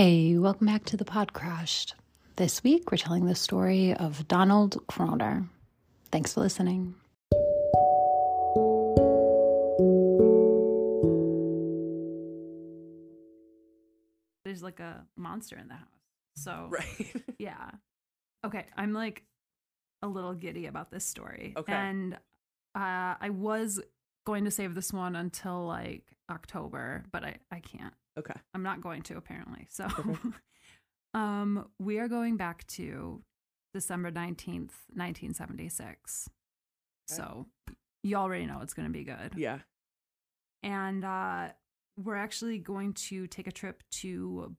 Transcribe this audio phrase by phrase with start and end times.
[0.00, 1.96] Hey, welcome back to the Pod Crashed.
[2.36, 5.48] This week, we're telling the story of Donald Kroner.
[6.12, 6.94] Thanks for listening.
[14.44, 15.88] There's like a monster in the house.
[16.36, 17.12] So, Right.
[17.40, 17.72] yeah.
[18.46, 19.24] Okay, I'm like
[20.02, 21.54] a little giddy about this story.
[21.56, 21.72] Okay.
[21.72, 23.80] And uh, I was
[24.24, 27.94] going to save this one until like October, but I, I can't.
[28.16, 28.34] Okay.
[28.54, 29.66] I'm not going to apparently.
[29.70, 30.18] So Okay.
[31.14, 33.22] um we are going back to
[33.74, 36.28] December 19th, 1976.
[37.10, 37.16] Okay.
[37.16, 37.46] So
[38.02, 39.32] you already know it's going to be good.
[39.36, 39.58] Yeah.
[40.62, 41.48] And uh
[41.96, 44.54] we're actually going to take a trip to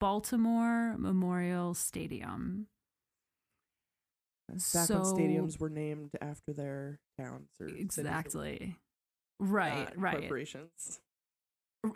[0.00, 2.66] Baltimore Memorial Stadium.
[4.48, 8.76] Back So- when stadiums were named after their towns or Exactly.
[9.38, 10.18] Right, uh, right.
[10.20, 11.00] Corporations.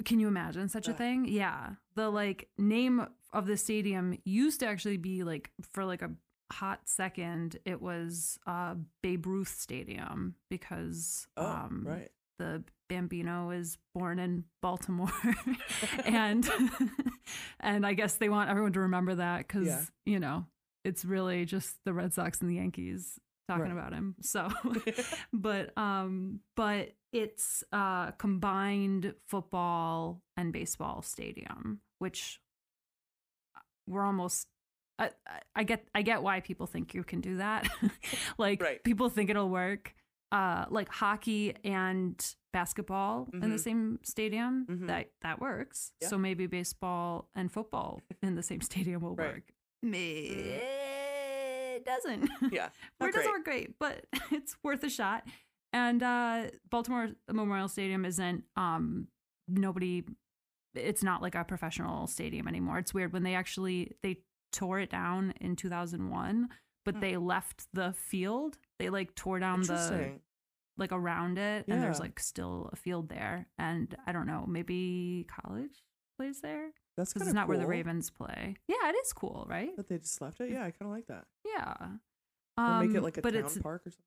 [0.05, 1.27] Can you imagine such a thing?
[1.29, 1.70] Yeah.
[1.95, 6.11] The like name of the stadium used to actually be like for like a
[6.53, 12.09] hot second it was uh Babe Ruth Stadium because Oh, um right.
[12.39, 15.11] the Bambino is born in Baltimore
[16.05, 16.48] and
[17.61, 19.83] and I guess they want everyone to remember that cuz Yeah.
[20.05, 20.47] you know
[20.84, 23.72] it's really just the Red Sox and the Yankees talking Right.
[23.72, 24.14] about him.
[24.20, 24.48] So
[25.33, 32.41] but um but it's uh combined football and baseball stadium which
[33.56, 34.48] uh, we're almost
[34.98, 35.11] I,
[35.55, 37.69] I- get I get why people think you can do that.
[38.39, 38.83] like Right.
[38.84, 39.94] people think it'll work.
[40.33, 42.17] Uh like hockey and
[42.52, 43.61] basketball in the Mhm.
[43.61, 44.86] same stadium, Mhm.
[44.89, 45.92] that that works.
[46.00, 46.08] Yeah.
[46.08, 49.34] So maybe baseball and football in the same stadium will Right.
[49.34, 49.42] work.
[49.83, 50.95] It
[51.87, 52.29] doesn't.
[52.53, 52.69] Yeah.
[53.01, 55.25] It doesn't work great, but it's worth a shot.
[55.73, 59.09] And uh, Baltimore Memorial Stadium isn't um,
[59.48, 60.05] nobody.
[60.75, 62.79] It's not like a professional stadium anymore.
[62.79, 64.19] It's weird when they actually they
[64.52, 66.48] tore it down in 2001,
[66.85, 67.01] but Hmm.
[67.01, 68.58] they left the field.
[68.79, 70.19] They like tore down the
[70.79, 73.46] like around it, and there's like still a field there.
[73.58, 75.83] And I don't know, maybe college
[76.19, 78.57] plays there That's because it's not where the Ravens play.
[78.68, 79.77] Yeah, it is cool, right?
[79.77, 80.51] That they just left it.
[80.51, 81.24] Yeah, I kind of like that.
[81.45, 81.74] Yeah.
[82.58, 84.02] Or make Um, it like a but town it's park or something.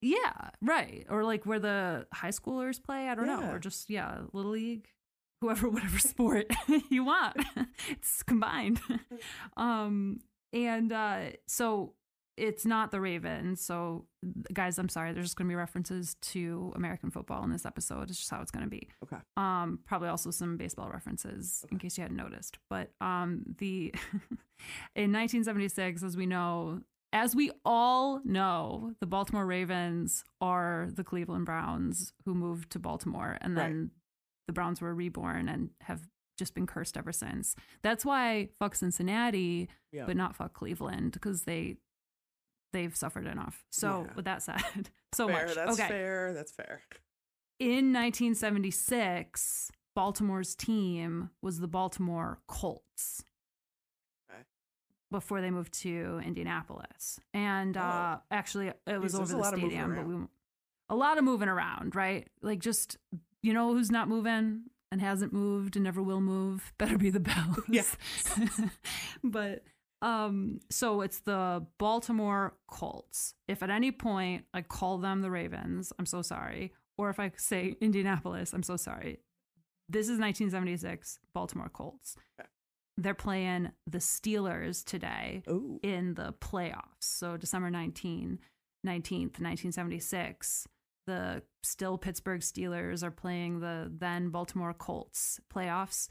[0.00, 1.06] Yeah, right.
[1.08, 3.08] Or like where the high schoolers play.
[3.08, 3.50] I don't know.
[3.50, 4.88] Or just yeah, little league,
[5.40, 6.46] whoever, whatever sport
[6.90, 7.36] you want.
[7.88, 8.80] it's combined.
[9.56, 10.20] um,
[10.52, 11.94] and uh, so
[12.36, 13.60] it's not the Ravens.
[13.60, 14.06] So
[14.52, 15.12] guys, I'm sorry.
[15.12, 18.10] There's just going to be references to American football in this episode.
[18.10, 18.88] It's just how it's going to be.
[19.04, 19.16] Okay.
[19.36, 22.58] Um, probably also some baseball references in case you hadn't noticed.
[22.68, 23.94] But um, the
[24.96, 26.80] in 1976, as we know,
[27.12, 33.38] as we all know, the Baltimore Ravens are the Cleveland Browns who moved to Baltimore,
[33.40, 33.68] and Right.
[33.68, 33.90] then
[34.48, 37.54] the Browns were reborn and have just been cursed ever since.
[37.82, 40.04] That's why fuck Cincinnati, Yeah.
[40.06, 41.76] but not fuck Cleveland because they
[42.74, 43.64] they've suffered enough.
[43.70, 44.12] So Yeah.
[44.14, 44.60] with that said,
[45.14, 45.46] so fair.
[45.46, 45.54] much.
[45.54, 46.32] That's okay fair.
[46.34, 46.82] That's fair.
[47.58, 53.24] in 1976, Baltimore's team was the Baltimore Colts
[54.30, 54.42] Okay.
[55.10, 57.20] before they moved to Indianapolis.
[57.32, 60.16] And uh, actually, it was there's over a the stadium, but we
[60.90, 62.28] a lot of moving around, right?
[62.42, 62.98] Like just
[63.42, 66.72] you know who's not moving and hasn't moved and never will move.
[66.78, 67.58] Better be the Bills.
[67.68, 67.96] Yes.
[69.24, 69.62] but
[70.04, 73.34] um, so it's the Baltimore Colts.
[73.48, 76.72] If at any point I call them the Ravens, I'm so sorry.
[76.98, 79.18] Or if I say Indianapolis, I'm so sorry.
[79.88, 82.16] This is 1976 Baltimore Colts.
[82.38, 82.48] Okay.
[82.96, 85.80] They're playing the Steelers today Oh.
[85.82, 87.00] in the playoffs.
[87.00, 88.38] So December 19,
[88.86, 90.68] 19th, 1976,
[91.06, 96.08] the still Pittsburgh Steelers are playing the then Baltimore Colts playoffs.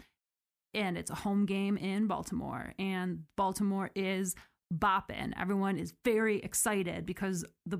[0.73, 2.73] And it's a home game in Baltimore.
[2.79, 4.35] And Baltimore is
[4.73, 5.33] bopping.
[5.39, 7.79] Everyone is very excited because the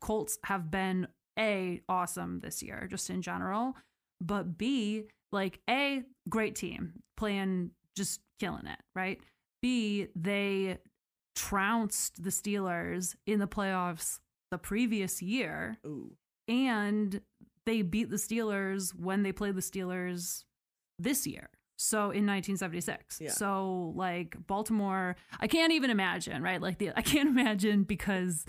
[0.00, 1.08] Colts have been
[1.38, 3.74] A, awesome this year, just in general.
[4.20, 9.20] But B, like A, great team playing just killing it, right?
[9.60, 10.78] B, they
[11.34, 14.20] trounced the Steelers in the playoffs
[14.50, 16.12] the previous year, Ooh.
[16.46, 17.20] and
[17.66, 20.44] they beat the Steelers when they played the Steelers
[20.98, 21.50] this year.
[21.78, 23.20] So in 1976.
[23.20, 23.30] Yeah.
[23.30, 26.60] So like Baltimore, I can't even imagine, right?
[26.60, 28.44] Like the I can't imagine because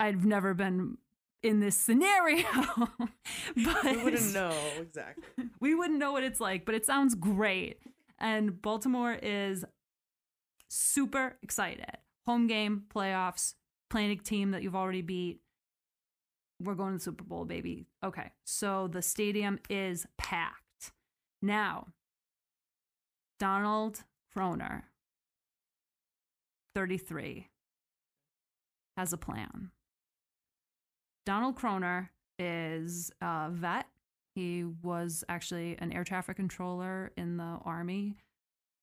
[0.00, 0.96] I've never been
[1.42, 2.46] in this scenario.
[2.76, 5.24] but We wouldn't know exactly.
[5.60, 7.78] we wouldn't know what it's like, but it sounds great.
[8.18, 9.64] And Baltimore is
[10.70, 11.98] super excited.
[12.26, 13.54] Home game, playoffs,
[13.90, 15.40] playing a team that you've already beat.
[16.62, 17.84] We're going to the Super Bowl, baby.
[18.02, 18.32] Okay.
[18.46, 20.92] So the stadium is packed.
[21.42, 21.88] Now,
[23.38, 24.84] Donald Kroner,
[26.74, 27.48] 33,
[28.96, 29.70] has a plan.
[31.24, 33.86] Donald Kroner is a vet.
[34.34, 38.16] He was actually an air traffic controller in the army.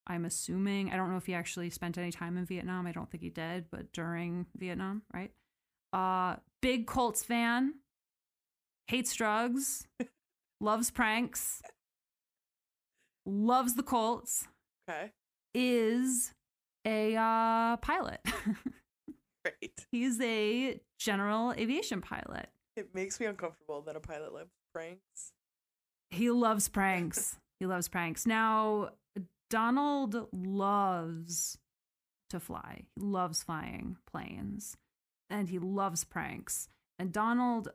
[0.06, 2.86] I'm assuming, I don't know if he actually spent any time in Vietnam.
[2.86, 5.30] I don't think he did, but during Vietnam, right?
[5.92, 7.74] Uh, big Colts fan,
[8.88, 9.86] hates drugs,
[10.60, 11.62] loves pranks,
[13.26, 14.48] loves the Colts,
[14.88, 15.10] Okay.
[15.54, 16.32] is
[16.86, 18.20] a uh, pilot.
[19.44, 19.86] Great.
[19.92, 22.48] He's a general aviation pilot.
[22.76, 25.32] It makes me uncomfortable that a pilot loves pranks.
[26.10, 27.36] He loves pranks.
[27.60, 28.26] he loves pranks.
[28.26, 28.90] Now,
[29.50, 31.58] Donald loves
[32.30, 32.84] to fly.
[32.96, 34.76] He loves flying planes
[35.30, 36.68] and he loves pranks.
[36.98, 37.68] And Donald,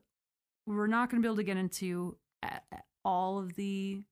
[0.67, 2.17] we're not going to be able to get into
[3.05, 4.03] all of the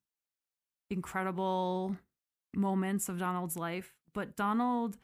[0.89, 1.97] incredible
[2.55, 4.97] moments of Donald's life, but Donald,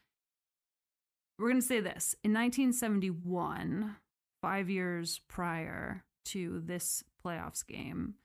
[1.37, 3.95] we're going to say this in 1971,
[4.41, 8.15] five years prior to this playoffs game,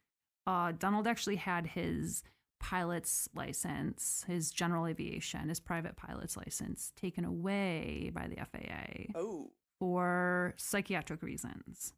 [0.47, 2.23] uh, Donald actually had his
[2.61, 9.51] pilot's license, his general aviation, his private pilot's license taken away by the FAA Oh,
[9.79, 11.93] for psychiatric reasons.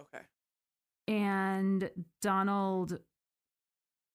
[0.00, 0.24] okay.
[1.06, 1.90] And
[2.20, 2.98] Donald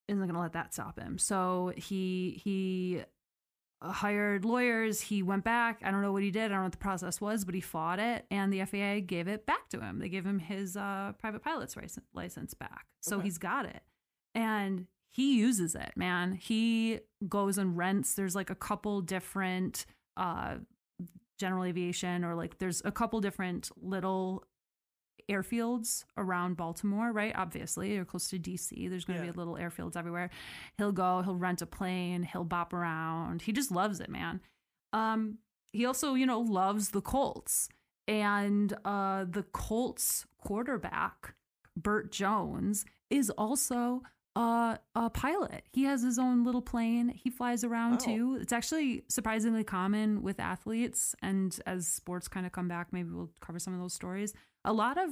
[0.07, 1.17] isn't going to let that stop him.
[1.17, 3.03] So he he
[3.81, 5.01] hired lawyers.
[5.01, 5.81] He went back.
[5.83, 6.45] I don't know what he did.
[6.45, 9.27] I don't know what the process was, but he fought it, and the FAA gave
[9.27, 9.99] it back to him.
[9.99, 13.25] They gave him his uh, private pilot's license, license back, so Okay.
[13.25, 13.81] he's got it,
[14.33, 15.91] and he uses it.
[15.95, 18.13] Man, he goes and rents.
[18.15, 19.85] There's like a couple different
[20.15, 20.55] uh,
[21.37, 24.45] general aviation, or like there's a couple different little
[25.29, 27.33] airfields around Baltimore, right?
[27.35, 28.87] Obviously, you're close to DC.
[28.89, 29.31] There's going to Yeah.
[29.31, 30.29] be little airfields everywhere.
[30.77, 33.43] He'll go, he'll rent a plane, he'll bop around.
[33.43, 34.41] He just loves it, man.
[34.91, 35.37] Um,
[35.71, 37.69] he also, you know, loves the Colts.
[38.07, 41.35] And uh, the Colts quarterback,
[41.77, 44.03] Bert Jones, is also
[44.35, 45.63] uh, a pilot.
[45.71, 47.09] He has his own little plane.
[47.09, 48.05] He flies around Oh.
[48.05, 48.37] too.
[48.41, 51.15] It's actually surprisingly common with athletes.
[51.21, 54.33] And as sports kind of come back, maybe we'll cover some of those stories.
[54.65, 55.09] A lot of,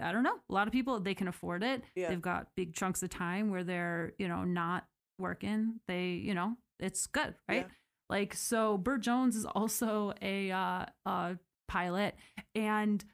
[0.00, 1.82] I don't know, a lot of people, they can afford it.
[1.94, 2.08] Yeah.
[2.08, 4.86] They've got big chunks of time where they're, you know, not
[5.18, 5.80] working.
[5.88, 7.66] They, you know, it's good, right?
[7.68, 7.74] Yeah.
[8.10, 11.34] Like, so Bert Jones is also a, uh, uh,
[11.68, 12.14] pilot.
[12.54, 13.04] And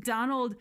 [0.00, 0.56] Donald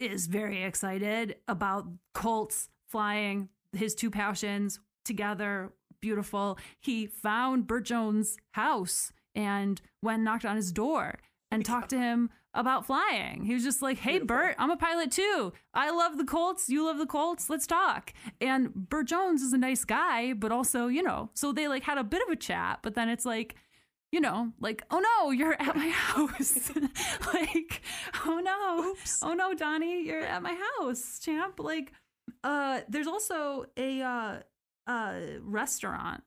[0.00, 5.72] is very excited about Colts flying his two passions together.
[6.00, 6.58] Beautiful.
[6.80, 11.18] He found Bert Jones' house and went and knocked on his door
[11.50, 13.44] and talked to him about flying.
[13.44, 14.36] He was just like, "Hey, Beautiful.
[14.36, 15.52] Bert, I'm a pilot too.
[15.74, 16.68] I love the Colts.
[16.68, 17.50] You love the Colts.
[17.50, 21.68] Let's talk." And Bert Jones is a nice guy, but also, you know, so they
[21.68, 22.80] like had a bit of a chat.
[22.82, 23.56] But then it's like,
[24.12, 26.70] you know, like, "Oh no, you're at my house."
[27.34, 27.82] like,
[28.26, 29.20] "Oh no, Oops.
[29.22, 31.92] oh no, Donnie, you're at my house, champ." Like,
[32.42, 34.38] uh, there's also a uh,
[34.86, 36.22] uh restaurant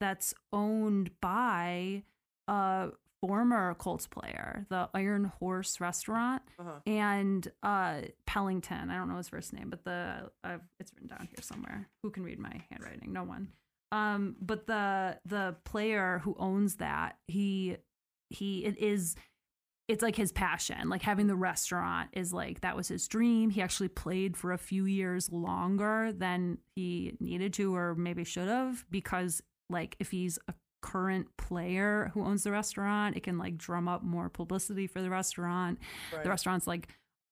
[0.00, 2.02] that's owned by
[2.48, 2.90] a
[3.26, 6.80] former Colts player, the Iron Horse Restaurant, Uh-huh.
[6.86, 8.90] and uh Pellington.
[8.90, 11.88] I don't know his first name, but the uh, it's written down here somewhere.
[12.02, 13.12] Who can read my handwriting?
[13.12, 13.48] No one.
[13.92, 17.76] Um, but the the player who owns that, he
[18.30, 19.16] he it is
[19.88, 20.88] it's like his passion.
[20.88, 23.50] Like having the restaurant is like that was his dream.
[23.50, 28.48] He actually played for a few years longer than he needed to or maybe should
[28.48, 33.56] have because like if he's a current player who owns the restaurant, it can like
[33.56, 35.78] drum up more publicity for the restaurant.
[36.12, 36.22] Right.
[36.22, 36.88] The restaurant's like,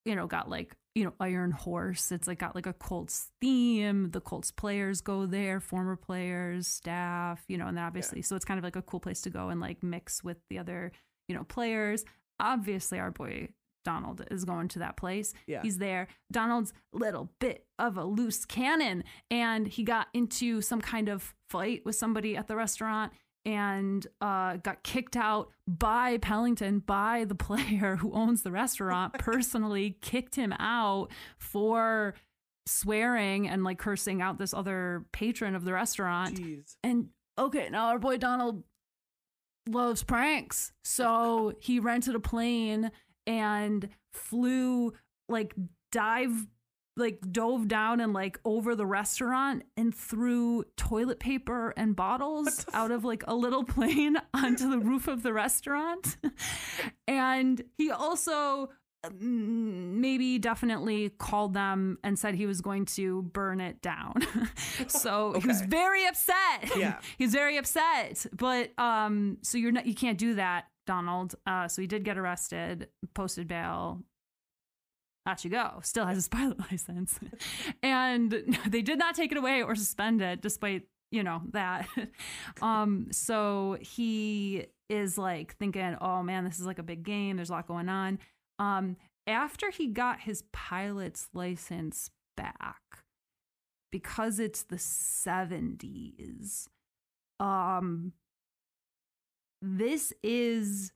[0.06, 2.10] you know, got like, you know, Iron Horse.
[2.12, 4.10] It's like got like a Colts theme.
[4.10, 8.46] The Colts players go there, former players, staff, you know, and then obviously, so it's
[8.46, 10.90] kind of like a cool place to go and like mix with the other,
[11.28, 12.06] you know, players.
[12.40, 13.50] Obviously, our boy
[13.84, 15.34] Donald is going to that place.
[15.46, 15.60] Yeah.
[15.62, 16.08] He's there.
[16.30, 21.82] Donald's little bit of a loose cannon, and he got into some kind of fight
[21.84, 23.12] with somebody at the restaurant
[23.44, 29.96] and uh, got kicked out by Pellington, by the player who owns the restaurant, personally
[30.00, 31.08] kicked him out
[31.38, 32.14] for
[32.66, 36.36] swearing and like cursing out this other patron of the restaurant.
[36.36, 36.76] Jeez.
[36.82, 37.08] And
[37.38, 38.62] okay, now our boy Donald
[39.68, 40.72] loves pranks.
[40.84, 42.90] So he rented a plane
[43.26, 44.92] and flew
[45.28, 45.54] like
[45.90, 46.46] dive
[46.96, 52.90] like dove down and like over the restaurant and threw toilet paper and bottles out
[52.90, 56.16] of like a little plane onto the roof of the restaurant.
[57.08, 58.68] and he also
[59.06, 64.14] mm, maybe definitely called them and said he was going to burn it down.
[64.86, 66.76] so he was very upset.
[66.76, 66.98] Yeah.
[67.18, 68.26] He's very upset.
[68.32, 71.34] But um so you're not you can't do that, Donald.
[71.46, 74.02] Uh so he did get arrested, posted bail.
[75.26, 75.80] Out you go.
[75.82, 77.18] Still has his pilot license.
[77.82, 78.32] and
[78.66, 81.88] they did not take it away or suspend it despite, you know, that.
[82.62, 87.36] um so he is like thinking, "Oh man, this is like a big game.
[87.36, 88.18] There's a lot going on."
[88.58, 92.80] Um after he got his pilot's license back
[93.92, 96.66] because it's the 70s
[97.38, 98.12] um
[99.60, 100.92] this is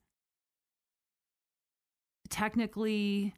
[2.29, 3.33] technically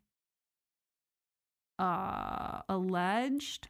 [1.80, 3.70] uh alleged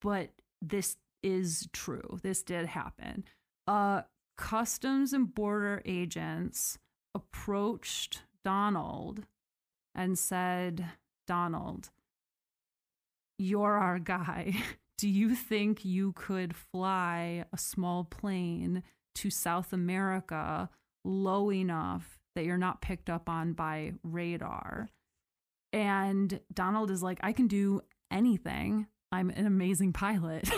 [0.00, 0.30] but
[0.62, 3.24] this is true this did happen
[3.66, 4.02] uh
[4.38, 6.78] customs and border agents
[7.14, 9.26] approached donald
[9.94, 10.86] and said
[11.26, 11.90] donald
[13.40, 14.54] you're our guy.
[14.98, 18.82] Do you think you could fly a small plane
[19.14, 20.68] to South America
[21.06, 24.90] low enough that you're not picked up on by radar?
[25.72, 28.86] And Donald is like, I can do anything.
[29.12, 30.48] I'm an amazing pilot.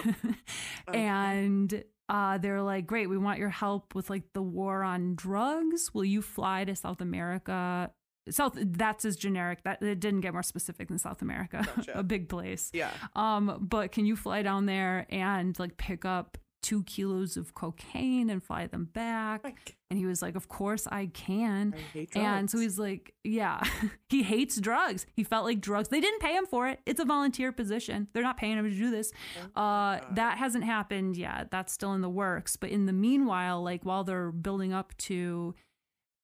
[0.92, 5.92] and uh, they're like, great, we want your help with like the war on drugs.
[5.94, 7.90] Will you fly to South America?
[8.30, 9.62] South, that's as generic.
[9.64, 11.98] That it didn't get more specific than South America, Gotcha.
[11.98, 12.70] a big place.
[12.72, 12.90] Yeah.
[13.16, 18.30] Um, but can you fly down there and like pick up two kilos of cocaine
[18.30, 19.44] and fly them back?
[19.44, 21.74] Like, And he was like, Of course I can.
[21.76, 21.82] I
[22.20, 23.62] And so he's like, Yeah,
[24.08, 25.06] he hates drugs.
[25.14, 25.88] He felt like drugs.
[25.88, 26.80] They didn't pay him for it.
[26.86, 28.08] It's a volunteer position.
[28.12, 29.12] They're not paying him to do this.
[29.56, 31.50] Oh Uh, that hasn't happened yet.
[31.50, 32.56] That's still in the works.
[32.56, 35.54] But in the meanwhile, like while they're building up to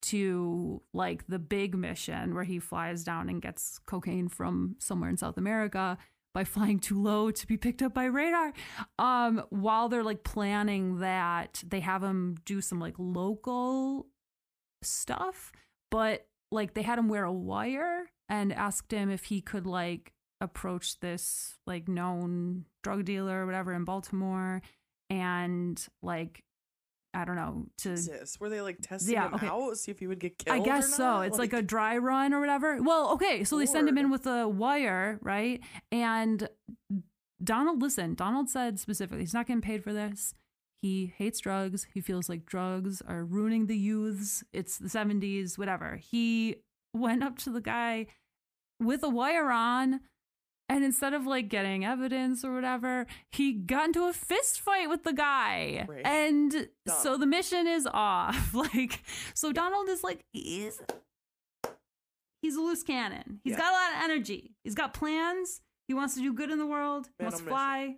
[0.01, 5.17] to like the big mission where he flies down and gets cocaine from somewhere in
[5.17, 5.97] South America
[6.33, 8.53] by flying too low to be picked up by radar.
[8.97, 14.07] Um, while they're like planning that, they have him do some like local
[14.81, 15.51] stuff,
[15.91, 20.13] but like they had him wear a wire and asked him if he could like
[20.41, 24.61] approach this like known drug dealer or whatever in Baltimore
[25.09, 26.43] and like
[27.13, 28.39] I don't know to Jesus.
[28.39, 29.47] Were they like testing Yeah, him okay.
[29.47, 29.77] out?
[29.77, 30.59] See if he would get killed?
[30.59, 31.21] I guess so.
[31.21, 32.81] It's like, a dry run or whatever.
[32.81, 35.61] Well, okay, so they send him in with a wire, right?
[35.91, 36.47] And
[37.43, 40.35] Donald, listen, Donald said specifically, he's not getting paid for this.
[40.81, 41.87] He hates drugs.
[41.93, 44.43] He feels like drugs are ruining the youths.
[44.53, 45.97] It's the 70s, whatever.
[45.97, 46.57] He
[46.93, 48.07] went up to the guy
[48.79, 50.01] with a wire on.
[50.71, 55.03] And instead of like getting evidence or whatever, he got into a fist fight with
[55.03, 55.85] the guy.
[55.89, 56.05] Right.
[56.05, 56.69] And
[57.01, 58.53] so the mission is off.
[58.53, 60.79] Like, so Donald is like, he's
[62.41, 63.39] he's a loose cannon.
[63.43, 63.57] He's Yeah.
[63.59, 64.51] got a lot of energy.
[64.63, 65.61] He's got plans.
[65.87, 67.07] He wants to do good in the world.
[67.17, 67.49] He Man wants to a mission.
[67.49, 67.95] fly.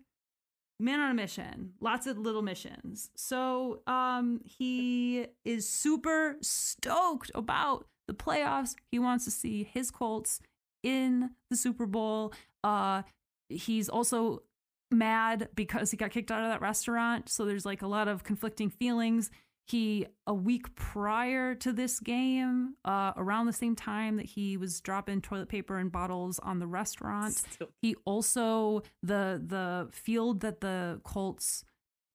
[0.79, 1.73] Man on a mission.
[1.79, 3.11] Lots of little missions.
[3.15, 8.75] So um he is super stoked about the playoffs.
[8.91, 10.39] He wants to see his Colts
[10.83, 12.33] in the Super Bowl.
[12.63, 13.03] Uh
[13.49, 14.43] he's also
[14.91, 17.29] mad because he got kicked out of that restaurant.
[17.29, 19.29] So there's like a lot of conflicting feelings.
[19.67, 24.81] He, a week prior to this game, uh, around the same time that he was
[24.81, 30.59] dropping toilet paper and bottles on the restaurant, Still- he also the the field that
[30.59, 31.63] the Colts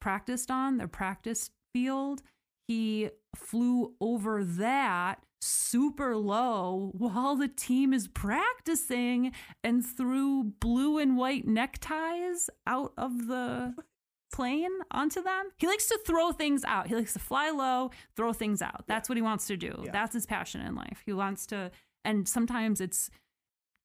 [0.00, 2.20] practiced on, their practice field,
[2.68, 11.16] he flew over that super low while the team is practicing and threw blue and
[11.16, 13.74] white neckties out of the
[14.32, 15.50] plane onto them.
[15.58, 16.88] He likes to throw things out.
[16.88, 18.84] He likes to fly low, throw things out.
[18.86, 19.82] That's what he wants to do.
[19.84, 19.92] Yeah.
[19.92, 21.02] That's his passion in life.
[21.06, 21.70] He wants to
[22.04, 23.10] and sometimes it's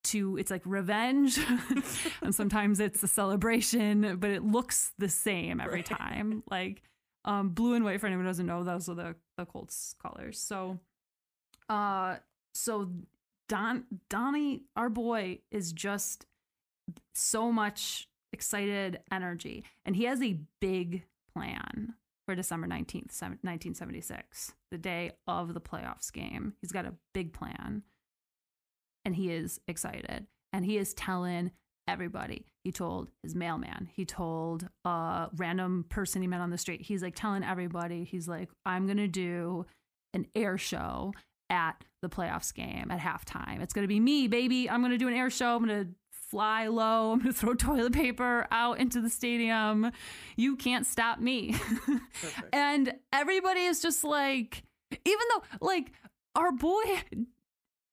[0.06, 1.40] to it's like revenge
[2.22, 5.86] and sometimes it's a celebration but it looks the same every Right.
[5.86, 6.82] time like
[7.24, 10.40] um blue and white for anyone who doesn't know those are the the colts colors
[10.40, 10.80] so
[11.72, 12.18] uh
[12.54, 12.90] so
[13.50, 16.26] don donnie our boy is just
[17.14, 24.78] so much excited energy and he has a big plan for december 19th 1976 the
[24.78, 26.54] day of the playoffs game.
[26.62, 27.84] He's got a big plan.
[29.06, 31.52] And he is excited and he is telling
[31.88, 32.46] everybody.
[32.64, 33.90] He told his mailman.
[33.94, 36.82] He told a random person he met on the street.
[36.82, 38.04] He's like telling everybody.
[38.04, 39.66] He's like i'm gonna do
[40.14, 41.14] an air show
[41.52, 45.14] at the playoffs game at halftime it's gonna be me baby i'm gonna do an
[45.14, 45.86] air show i'm gonna
[46.32, 49.92] fly low i'm gonna throw toilet paper out into the stadium
[50.38, 51.54] you can't stop me
[52.54, 54.64] and everybody is just like
[55.06, 55.92] even though like
[56.36, 56.82] our boy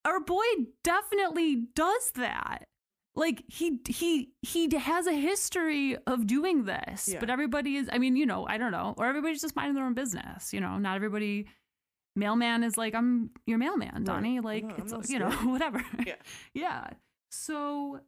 [0.05, 0.45] our boy
[0.85, 2.67] definitely does that.
[3.15, 7.19] Like he he he has a history of doing this, Yeah.
[7.21, 7.88] but everybody is.
[7.93, 10.53] I mean, you know, I don't know, or everybody's just minding their own business.
[10.55, 11.47] You know, not everybody.
[12.19, 14.41] Mailman is like, I'm your mailman, Donnie.
[14.41, 15.85] Like No, it's you know whatever.
[16.05, 16.15] Yeah.
[16.55, 16.89] yeah.
[17.31, 18.01] So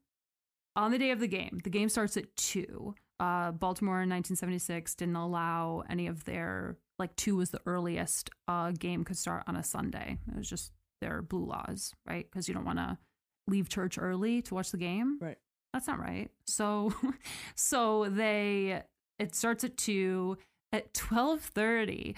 [0.77, 2.95] on the day of the game, the game starts at two.
[3.19, 8.73] Uh, Baltimore in 1976 didn't allow any of their like two was the earliest uh,
[8.73, 10.19] game could start on a Sunday.
[10.29, 12.27] It was just their blue laws, right?
[12.31, 12.99] Because you don't want to
[13.47, 15.19] leave church early to watch the game.
[15.21, 15.39] Right.
[15.73, 16.31] That's not right.
[16.47, 16.93] So,
[17.55, 18.83] so they
[19.19, 20.39] it starts at two.
[20.73, 22.15] At twelve thirty,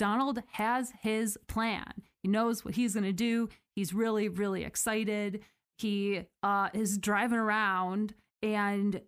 [0.00, 1.92] Donald has his plan.
[2.22, 3.50] He knows what he's going to do.
[3.74, 5.42] He's really, really excited.
[5.76, 9.02] He uh, is driving around, and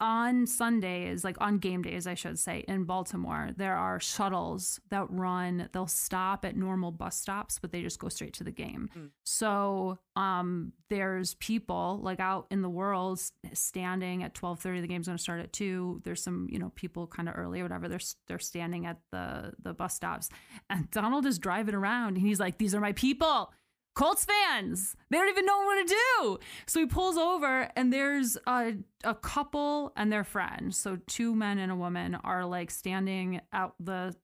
[0.00, 5.06] on Sundays, like on game days, I should say, in Baltimore, there are shuttles that
[5.10, 5.68] run.
[5.72, 8.90] They'll stop at normal bus stops, but they just go straight to the game.
[8.96, 9.10] Mm.
[9.24, 13.20] So um, there's people like out in the world
[13.52, 14.80] standing at twelve thirty.
[14.80, 16.00] The game's going to start at two.
[16.04, 17.88] There's some you know people kind of early or whatever.
[17.88, 20.28] They're they're standing at the the bus stops,
[20.70, 23.52] and Donald is driving around, and he's like, "These are my people."
[23.98, 24.94] Colts fans.
[25.10, 26.38] They don't even know what to do.
[26.66, 30.72] So he pulls over, and there's a, a couple and their friend.
[30.72, 34.14] So two men and a woman are like standing out the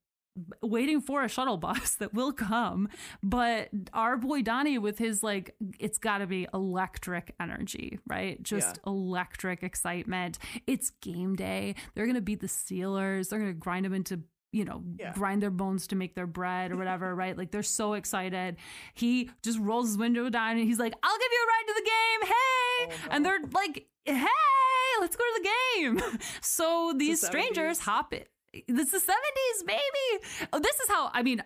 [0.63, 2.89] waiting for a shuttle bus that will come.
[3.21, 8.41] But our boy Donnie, with his like, it's got to be electric energy, right?
[8.43, 10.39] Just electric excitement.
[10.69, 11.75] It's game day.
[11.95, 13.29] They're going to beat the Steelers.
[13.29, 14.21] They're going to grind them into
[14.55, 15.13] you know, Yeah.
[15.13, 17.37] grind their bones to make their bread or whatever, right?
[17.37, 18.57] Like they're so excited.
[18.95, 21.75] He just rolls his window down and he's like, I'll give you a ride to
[21.75, 22.21] the game.
[22.29, 22.97] Hey.
[23.05, 26.01] Oh, And they're like, hey, let's go to the game.
[26.41, 28.29] So these strangers hop it.
[28.53, 30.25] It's the 70s, baby.
[30.53, 31.43] Oh, this is how, I mean,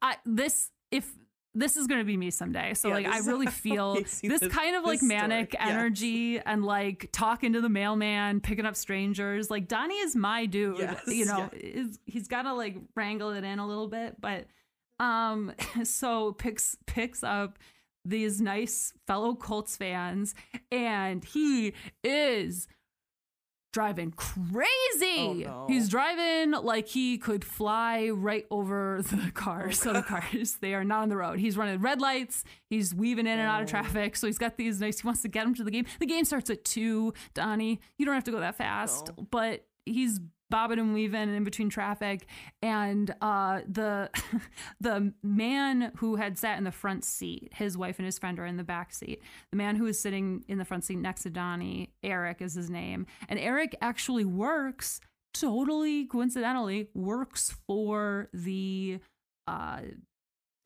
[0.00, 1.12] I, this, if,
[1.54, 2.74] this is going to be me someday.
[2.74, 5.20] So Yeah, like I really feel this this- kind of like this story.
[5.20, 5.68] manic Yes.
[5.68, 9.50] energy and like talking to the mailman, picking up strangers.
[9.50, 10.78] Like Donnie is my dude.
[10.78, 14.46] Yes, you know, is he's got to like wrangle it in a little bit, but
[15.00, 15.52] um
[15.84, 17.58] so picks picks up
[18.04, 20.34] these nice fellow Colts fans
[20.70, 22.68] and he is
[23.74, 25.18] driving crazy.
[25.18, 25.66] Oh, no.
[25.68, 29.80] He's driving like he could fly right over the cars.
[29.80, 31.38] Oh, so the cars, they are not on the road.
[31.40, 32.44] He's running red lights.
[32.70, 33.70] He's weaving in and out of Oh.
[33.70, 34.14] traffic.
[34.16, 35.86] So he's got these nice, he wants to get him to the game.
[35.98, 37.80] The game starts at two, Donnie.
[37.98, 39.26] You don't have to go that fast, No.
[39.30, 40.20] but he's
[40.54, 42.28] bobbing and weaving in between traffic.
[42.62, 44.08] And uh, the
[44.80, 48.46] the man who had sat in the front seat, his wife and his friend are
[48.46, 49.20] in the back seat.
[49.50, 52.70] The man who is sitting in the front seat next to Donnie, Eric is his
[52.70, 53.04] name.
[53.28, 55.00] And Eric actually works,
[55.32, 59.00] totally coincidentally, works for the
[59.48, 59.80] uh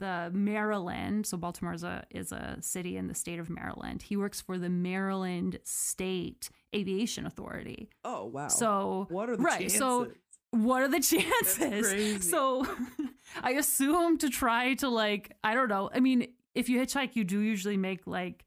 [0.01, 4.03] the Maryland, so Baltimore is a is a city in the state of Maryland.
[4.03, 7.89] He works for the Maryland State Aviation Authority.
[8.05, 8.49] Oh wow.
[8.49, 9.79] So what are the right, chances?
[9.79, 10.09] so
[10.51, 12.29] what are the chances?
[12.31, 12.67] So
[13.43, 15.91] I assume to try to like I don't know.
[15.93, 18.45] I mean, if you hitchhike, you do usually make like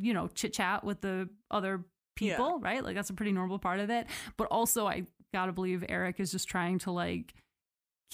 [0.00, 1.84] you know chit chat with the other
[2.20, 2.36] Yeah.
[2.36, 2.82] people, right?
[2.84, 4.06] Like that's a pretty normal part of it.
[4.36, 7.34] But also, I gotta believe Eric is just trying to like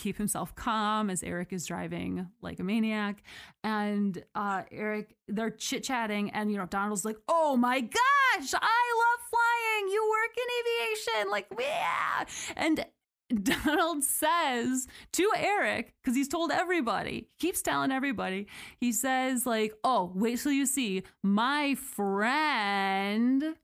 [0.01, 3.23] keep himself calm as Eric is driving like a maniac.
[3.63, 8.85] And uh Eric, they're chit chatting, and you know, Donald's like, Oh my gosh, I
[9.03, 9.93] love flying.
[9.93, 11.31] You work in aviation.
[11.31, 12.25] Like, yeah.
[12.57, 12.87] And
[13.43, 19.73] Donald says to Eric, because he's told everybody, he keeps telling everybody, he says, like,
[19.85, 23.55] oh, wait till you see my friend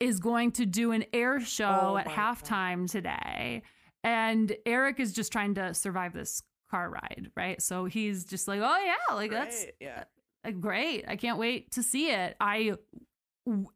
[0.00, 3.62] is going to do an air show Oh at halftime today.
[4.04, 7.60] And Eric is just trying to survive this car ride, right?
[7.62, 10.04] So he's just like, oh, yeah, like that's Great, yeah.
[10.44, 11.04] uh, great.
[11.06, 12.36] I can't wait to see it.
[12.40, 12.72] I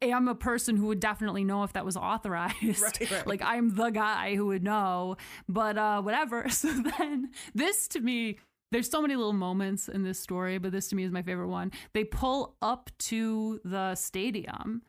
[0.01, 2.81] am a person who would definitely know if that was authorized.
[2.81, 3.27] Right, right.
[3.27, 5.17] Like I'm the guy who would know.
[5.47, 6.47] But uh whatever.
[6.57, 8.37] So then this to me
[8.71, 11.47] there's so many little moments in this story, but this to me is my favorite
[11.47, 11.71] one.
[11.93, 14.81] They pull up to the stadium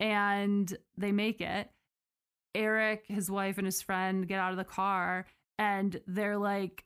[0.00, 1.70] and they make it.
[2.54, 5.26] Eric, his wife, and his friend get out of the car
[5.58, 6.84] and they're like,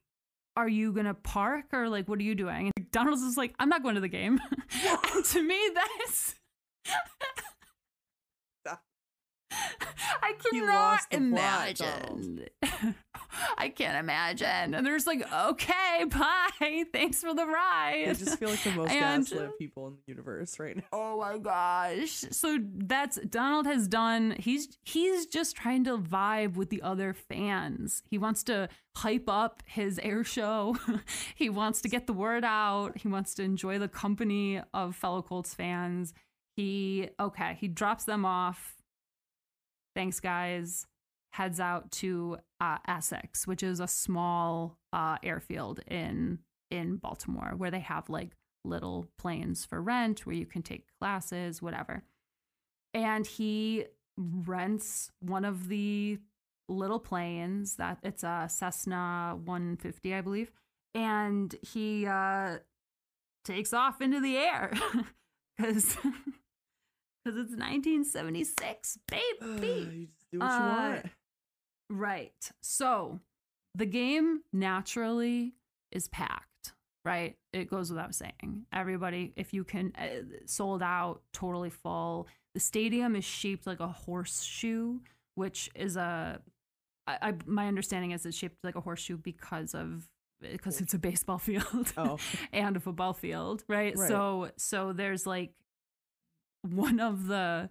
[0.57, 2.71] Are you gonna park or like what are you doing?
[2.77, 4.41] And Donald's is like, I'm not going to the game.
[5.15, 6.35] and to me, that's
[10.23, 12.47] I cannot plot, imagine.
[13.59, 14.75] I can't imagine.
[14.75, 16.85] And they're just like, okay, bye.
[16.93, 18.07] Thanks for the ride.
[18.09, 20.83] I just feel like the most And- gaslit people in the universe right now.
[20.93, 22.25] Oh my gosh.
[22.31, 28.03] So that's Donald has done he's he's just trying to vibe with the other fans.
[28.11, 30.77] He wants to hype up his air show.
[31.35, 32.99] he wants to get the word out.
[32.99, 36.15] He wants to enjoy the company of fellow Colts fans.
[36.57, 38.76] He okay, he drops them off.
[39.97, 40.87] Thanks guys.
[41.31, 47.71] Heads out to uh, Essex, which is a small uh, airfield in in Baltimore where
[47.71, 48.33] they have like
[48.63, 52.03] little planes for rent where you can take classes, whatever.
[52.93, 53.87] And he
[54.19, 56.19] rents one of the
[56.69, 60.51] little planes that it's a Cessna 150, I believe.
[60.95, 62.59] And he uh,
[63.47, 64.73] takes off into the air
[65.57, 65.97] because
[67.27, 69.67] because it's 1976, baby.
[69.93, 71.07] you just do what you Uh, want.
[71.91, 72.51] Right.
[72.61, 73.21] So
[73.75, 75.55] the game naturally
[75.93, 76.73] is packed,
[77.05, 77.37] right?
[77.53, 78.67] It goes without saying.
[78.73, 82.29] Everybody, if you can, uh, sold out, totally full.
[82.55, 85.01] The stadium is shaped like a horseshoe,
[85.35, 86.41] which is a,
[87.07, 90.09] I, I my understanding is it's shaped like a horseshoe because of
[90.41, 92.19] because it's a baseball field Oh,
[92.53, 93.97] and a football field, right?
[93.97, 94.09] Right.
[94.09, 95.53] So so there's like
[96.73, 97.71] one of the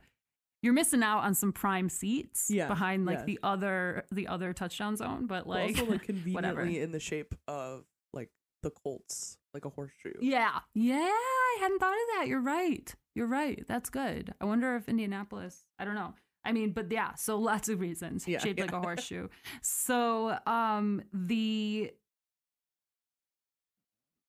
[0.61, 3.25] you're missing out on some prime seats Yeah, behind like yeah.
[3.25, 6.61] the other the other touchdown zone, but like also like conveniently whatever.
[6.61, 8.29] in the shape of like
[8.63, 10.13] the Colts, like a horseshoe.
[10.21, 12.27] yeah, yeah, I hadn't thought of that.
[12.27, 12.95] You're right.
[13.13, 13.63] You're right.
[13.67, 14.33] That's good.
[14.41, 15.65] I wonder if Indianapolis.
[15.77, 16.13] I don't know.
[16.43, 19.27] I mean, but yeah, so lots of reasons Yeah, shaped like a horseshoe.
[19.61, 21.91] So, um, the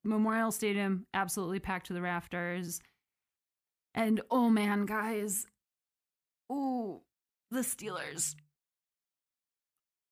[0.05, 2.81] Memorial Stadium absolutely packed to the rafters,
[3.97, 5.47] and oh man, guys,
[6.53, 7.01] ooh,
[7.51, 8.37] the Steelers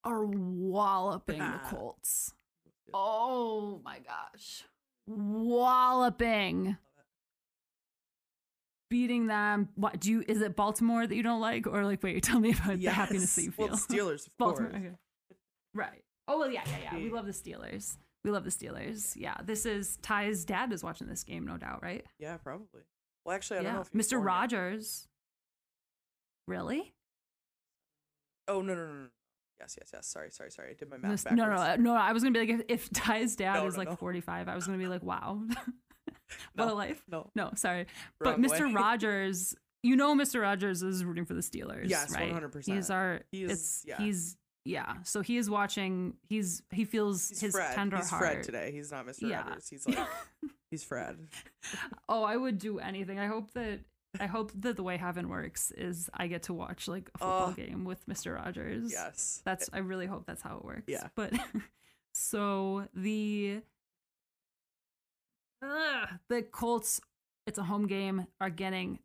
[0.02, 1.66] are walloping the Ah.
[1.70, 2.34] Colts.
[2.92, 4.64] Oh my gosh.
[5.06, 6.76] Walloping.
[8.90, 9.68] Beating them.
[9.74, 11.66] What do you is it Baltimore that you don't like?
[11.66, 13.68] Or like wait, tell me about the happiness that you feel.
[13.68, 14.70] Well, the Steelers, of Baltimore.
[14.74, 14.90] Okay.
[15.74, 16.02] Right.
[16.28, 16.98] Oh well yeah, yeah, yeah.
[16.98, 17.96] We love the Steelers.
[18.24, 19.14] We love the Steelers.
[19.16, 19.34] Yeah.
[19.44, 22.04] This is Ty's dad is watching this game, no doubt, right?
[22.18, 22.82] Yeah, probably.
[23.24, 24.22] Well, actually, I don't know if Mr.
[24.24, 25.08] Rogers.
[26.46, 26.92] Really?
[28.48, 29.06] Oh no, no, no, no.
[29.60, 30.06] Yes, yes, yes.
[30.06, 30.70] Sorry, sorry, sorry.
[30.70, 31.38] I did my math backwards.
[31.38, 31.94] no, no, no.
[31.94, 33.96] I was gonna be like, if, if Ty's dad No, is no, like no.
[33.96, 35.42] 45, 45, I was gonna be like, wow,
[36.54, 37.02] what a life.
[37.10, 37.86] No, No, sorry,
[38.20, 38.66] but Mr.
[38.66, 38.72] way.
[38.74, 40.42] Rogers, you know, Mr.
[40.42, 41.88] Rogers is rooting for the Steelers.
[41.88, 42.32] Yes, right?
[42.34, 42.64] 100%.
[42.66, 43.20] He's our.
[43.32, 43.96] He is- it's yeah.
[43.98, 44.94] he's yeah.
[45.04, 46.14] So he is watching.
[46.28, 47.74] He's he feels He's his Fred.
[47.74, 48.22] tender he's heart.
[48.22, 48.70] Fred today.
[48.72, 49.28] He's not Mr.
[49.28, 49.46] Yeah.
[49.48, 49.68] Rogers.
[49.68, 49.98] He's like
[50.70, 51.18] he's Fred.
[52.08, 53.18] oh, I would do anything.
[53.18, 53.80] I hope that.
[54.20, 57.48] I hope that the way heaven works is I get to watch like a football
[57.48, 58.36] Uh, game with Mr.
[58.36, 58.92] Rogers.
[58.92, 59.42] Yes.
[59.44, 60.84] That's I really hope that's how it works.
[60.86, 61.08] Yeah.
[61.16, 61.32] But
[62.14, 63.60] so the
[65.62, 67.00] Ugh, the Colts,
[67.46, 68.98] it's a home game, are getting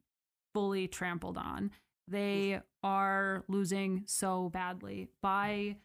[0.54, 1.72] fully trampled on.
[2.10, 5.76] They are losing so badly by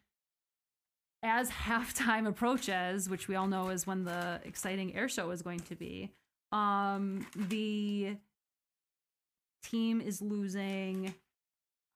[1.22, 5.60] as halftime approaches, which we all know is when the exciting air show is going
[5.60, 6.10] to be.
[6.52, 8.16] Um, the
[9.62, 11.14] team is losing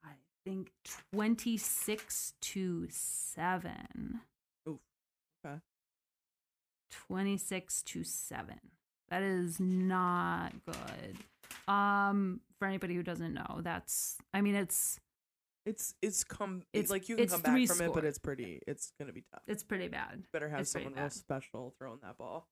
[0.05, 0.13] I
[0.45, 0.73] think
[1.13, 4.21] 26 to 7.
[4.69, 4.79] Oof.
[5.45, 5.57] Okay.
[6.91, 8.55] 26 to 7.
[9.11, 11.19] That is not good.
[11.69, 14.99] Um for anybody who doesn't know, that's I mean it's
[15.67, 18.61] It's it's come It's- like you can come back from it, but it's pretty.
[18.67, 19.43] It's gonna be tough.
[19.47, 20.25] it's pretty bad.
[20.33, 22.49] Better have it's someone real special throwing that ball.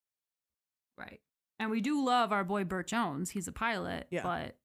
[0.99, 1.21] Right.
[1.59, 3.31] And we do love our boy Bert Jones.
[3.31, 4.23] He's a pilot, Yeah.
[4.23, 4.57] but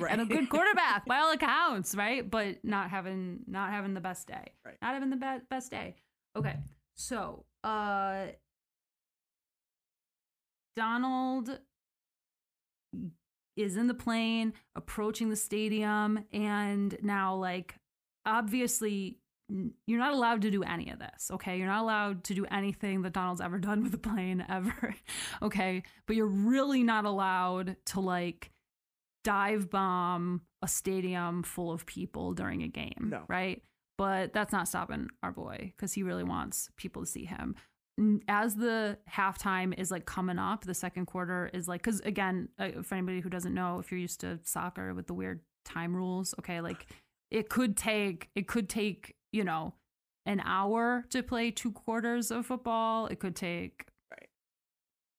[0.00, 0.10] Right.
[0.12, 2.28] and a good quarterback by all accounts, right?
[2.28, 4.54] But not having not having the best day.
[4.64, 4.76] Right.
[4.82, 5.94] Not having the be- best day.
[6.36, 6.56] Okay.
[6.96, 8.26] So, uh
[10.76, 11.60] Donald
[13.58, 17.74] is in the plane approaching the stadium and now like
[18.24, 19.18] obviously
[19.86, 21.56] you're not allowed to do any of this, okay?
[21.56, 24.94] You're not allowed to do anything that Donald's ever done with a plane ever,
[25.42, 25.82] okay?
[26.06, 28.50] But you're really not allowed to like
[29.24, 33.22] dive bomb a stadium full of people during a game, No.
[33.28, 33.62] right?
[33.96, 37.54] But that's not stopping our boy because he really wants people to see him.
[38.28, 42.82] As the halftime is like coming up, the second quarter is like, because again, uh,
[42.82, 46.34] for anybody who doesn't know, if you're used to soccer with the weird time rules,
[46.38, 46.86] okay, like
[47.30, 49.74] it could take, it could take, you know,
[50.26, 53.06] an hour to play two quarters of football.
[53.06, 53.86] It could take.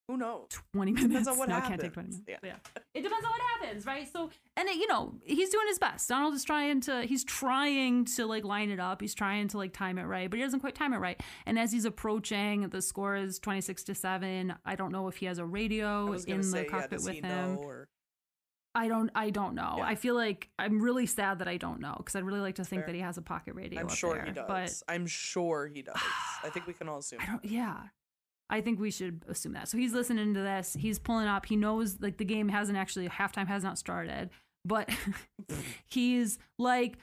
[0.10, 0.48] Who knows?
[0.74, 1.08] 20 minutes.
[1.08, 1.68] Depends on what no, happens.
[1.68, 2.24] it can't take 20 minutes.
[2.28, 2.38] Yeah.
[2.44, 2.82] Yeah.
[2.96, 4.12] It depends on what happens, right?
[4.12, 6.10] So, and it, you know, he's doing his best.
[6.10, 9.02] Donald is trying to, he's trying to like line it up.
[9.02, 11.22] He's trying to like time it right, but he doesn't quite time it right.
[11.46, 14.56] And as he's approaching, the score is 26 to 7.
[14.66, 17.60] I don't know if he has a radio in say, the cockpit does with him.
[17.60, 17.88] or
[18.74, 19.76] I don't, I don't know.
[19.78, 19.84] Yeah.
[19.84, 22.66] I feel like I'm really sad that I don't know because I'd really like to
[22.66, 22.88] think Fair.
[22.88, 23.80] that he has a pocket radio.
[23.80, 24.46] I'm up sure there, he does.
[24.48, 25.98] But I'm sure he does.
[26.44, 27.20] I think we can all assume.
[27.22, 27.46] I don't.
[27.46, 27.78] Yeah,
[28.50, 29.68] I think we should assume that.
[29.68, 30.76] So he's listening to this.
[30.78, 31.46] He's pulling up.
[31.46, 34.30] He knows like the game hasn't actually halftime has not started,
[34.66, 34.90] but
[35.86, 36.98] he's like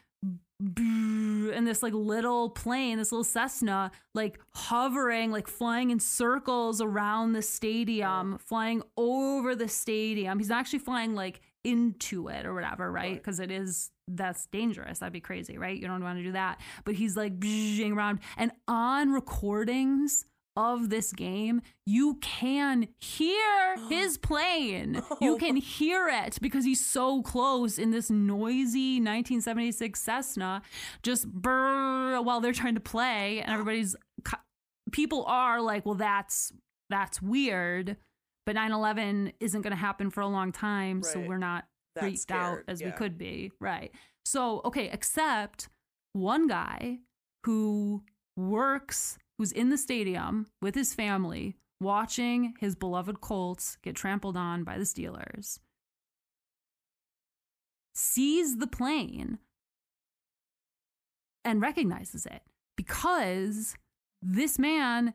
[0.58, 7.34] in this like little plane, this little Cessna, like hovering, like flying in circles around
[7.34, 8.38] the stadium, oh.
[8.38, 10.38] flying over the stadium.
[10.38, 13.02] He's not actually flying like into it or whatever, right?
[13.02, 13.14] Right.
[13.14, 15.00] Because it is that's dangerous.
[15.00, 15.76] That'd be crazy, right?
[15.78, 16.60] You don't want to do that.
[16.84, 20.24] But he's like around, and on recordings
[20.56, 25.02] of this game, you can hear his plane.
[25.20, 25.38] You oh.
[25.38, 30.62] can hear it because he's so close in this noisy 1976 Cessna,
[31.02, 33.94] just brrr while they're trying to play, and everybody's
[34.92, 36.52] people are like, well, that's
[36.90, 37.96] that's weird.
[38.44, 41.64] But 9/11 isn't going to happen for a long time, so we're not
[41.96, 43.50] That freaked out scared, as we could be.
[43.60, 43.90] Right.
[44.24, 45.68] So, okay, except
[46.12, 46.98] one guy
[47.44, 48.02] who
[48.36, 54.64] works, who's in the stadium with his family, watching his beloved Colts get trampled on
[54.64, 55.58] by the Steelers,
[57.94, 59.38] sees the plane
[61.44, 62.42] and recognizes it
[62.76, 63.76] because
[64.20, 65.14] this man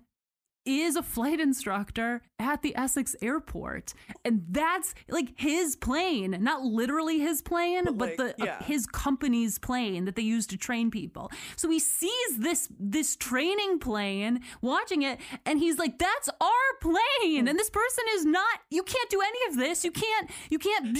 [0.65, 3.93] is a flight instructor at the Essex airport.
[4.25, 8.85] And that's like his plane, not literally his plane, But, but, like, the uh, his
[8.87, 11.31] company's plane that they use to train people.
[11.55, 17.47] So he sees this this training plane, watching it, and he's like, "That's our plane."
[17.47, 18.59] And this person is not.
[18.69, 19.85] You can't do any of this.
[19.85, 20.29] You can't.
[20.49, 20.97] You can't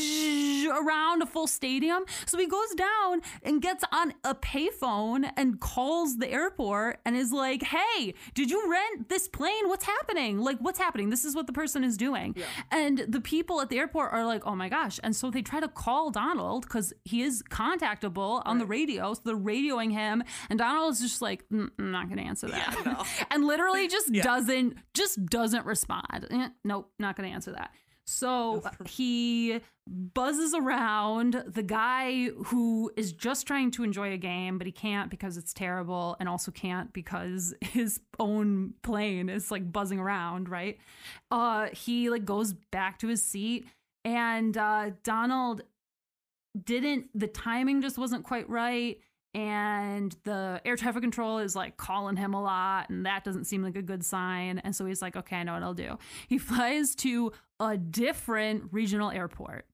[0.68, 2.04] around a full stadium.
[2.26, 7.32] So he goes down and gets on a payphone and calls the airport and is
[7.32, 9.68] like, "Hey, did you rent this plane?
[9.68, 10.40] What's happening?
[10.40, 11.10] Like, what's happening?
[11.10, 12.36] This is what the person is doing."
[12.72, 15.60] And the people at the airport are like, "Oh my gosh!" And so they try
[15.60, 19.14] to call Donald because he is contactable on the radio.
[19.14, 22.48] So they're radioing him, and Donald is just like, "Mm, "I'm not going to answer
[22.48, 23.04] that," Yeah, no.
[23.32, 24.24] and literally just Yeah.
[24.24, 26.28] doesn't just doesn't respond.
[26.30, 27.72] Eh, nope, not going to answer that.
[28.06, 34.68] So he buzzes around the guy who is just trying to enjoy a game, but
[34.68, 40.00] he can't because it's terrible, and also can't because his own plane is like buzzing
[40.00, 40.78] around, right?
[41.30, 43.68] Uh, he like goes back to his seat,
[44.04, 45.64] and uh, Donald
[46.62, 47.08] didn't.
[47.14, 49.00] The timing just wasn't quite right.
[49.34, 53.64] And the air traffic control is like calling him a lot, and that doesn't seem
[53.64, 54.60] like a good sign.
[54.60, 55.98] And so he's like, okay, I know what I'll do.
[56.28, 59.66] He flies to a different regional airport.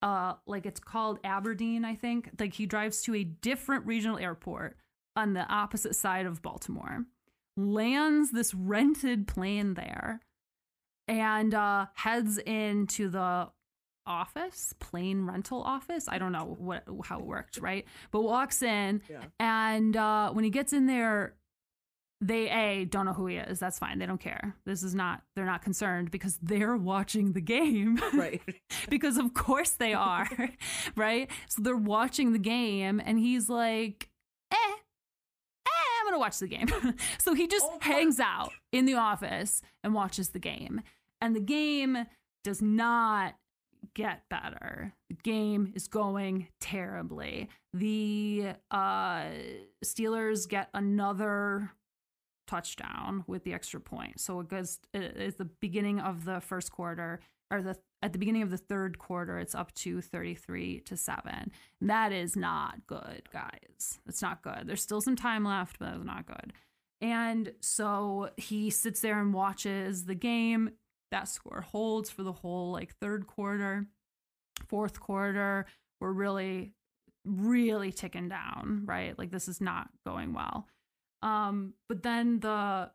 [0.00, 2.30] Uh, like it's called Aberdeen, I think.
[2.38, 4.76] Like he drives to a different regional airport
[5.16, 7.04] on the opposite side of Baltimore,
[7.56, 10.20] lands this rented plane there,
[11.08, 13.48] and uh, heads into the
[14.06, 16.06] office, plane rental office.
[16.08, 17.86] I don't know what how it worked, right?
[18.10, 19.22] But walks in, Yeah.
[19.40, 21.34] and uh, when he gets in there,
[22.26, 23.58] they a don't know who he is.
[23.58, 23.98] That's fine.
[23.98, 24.56] They don't care.
[24.64, 25.22] This is not.
[25.36, 28.00] They're not concerned because they're watching the game.
[28.14, 28.40] Right.
[28.88, 30.28] because of course they are,
[30.96, 31.28] right?
[31.48, 34.08] So they're watching the game, and he's like,
[34.52, 36.68] eh, eh, I'm gonna watch the game.
[37.18, 40.80] so he just Oh, hangs out in the office and watches the game,
[41.20, 42.06] and the game
[42.44, 43.34] does not
[43.94, 44.94] get better.
[45.10, 47.48] The game is going terribly.
[47.74, 49.24] The uh,
[49.84, 51.70] Steelers get another
[52.46, 54.20] touchdown with the extra point.
[54.20, 58.42] So it goes it's the beginning of the first quarter or the at the beginning
[58.42, 61.50] of the third quarter it's up to 33 to 7.
[61.80, 64.00] And that is not good, guys.
[64.06, 64.64] It's not good.
[64.66, 66.52] There's still some time left, but it's not good.
[67.00, 70.70] And so he sits there and watches the game.
[71.10, 73.86] That score holds for the whole like third quarter.
[74.68, 75.66] Fourth quarter,
[76.00, 76.72] we're really
[77.24, 79.18] really ticking down, right?
[79.18, 80.66] Like this is not going well.
[81.24, 82.90] Um, but then the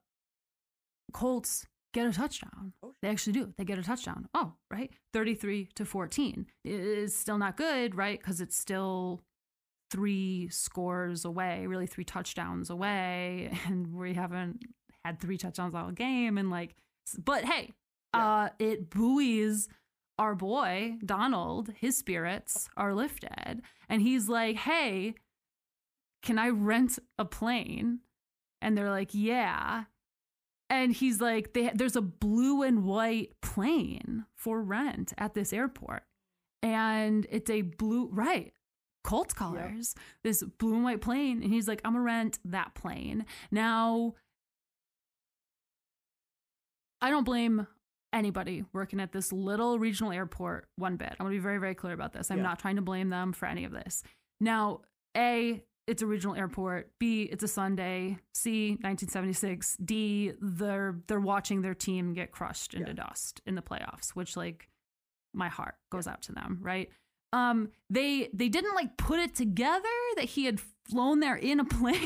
[1.13, 2.74] Colts get a touchdown.
[2.84, 2.94] Oh.
[3.02, 3.54] They actually do.
[3.58, 4.28] They get a touchdown.
[4.34, 4.92] Oh, right.
[5.13, 6.46] 33 to 14.
[6.63, 8.20] It is still not good, right?
[8.20, 9.24] Because it's still
[9.92, 13.52] three scores away, really three touchdowns away.
[13.65, 14.62] And we haven't
[15.04, 16.38] had three touchdowns all game.
[16.38, 16.76] And like,
[17.18, 17.74] but hey,
[18.13, 18.28] Yeah.
[18.44, 19.68] uh, it buoys
[20.20, 21.72] our boy, Donald.
[21.76, 23.62] His spirits are lifted.
[23.88, 25.15] And he's like, hey,
[26.22, 28.02] can I rent a plane?
[28.62, 29.86] And they're like, yeah.
[30.69, 36.04] and he's like, they, there's a blue and white plane for rent at this airport.
[36.62, 38.52] And it's a blue, right?
[39.06, 41.41] Colts colors, this blue and white plane.
[41.41, 43.26] And he's like, I'm gonna rent that plane.
[43.50, 44.15] Now,
[47.02, 47.65] I don't blame
[48.12, 51.10] anybody working at this little regional airport one bit.
[51.12, 52.30] I'm gonna be very, very clear about this.
[52.30, 52.43] I'm Yeah.
[52.43, 54.04] not trying to blame them for any of this.
[54.41, 54.82] Now,
[55.15, 56.91] A, it's a regional airport.
[56.99, 58.17] B, it's a Sunday.
[58.34, 59.78] C, 1976.
[59.84, 63.04] D, they're they're watching their team get crushed into Yeah.
[63.08, 64.69] dust in the playoffs, which like
[65.34, 66.89] my heart goes out to them, right?
[67.34, 69.84] Um, they they didn't like put it together
[70.15, 71.97] that he had flown there in a plane.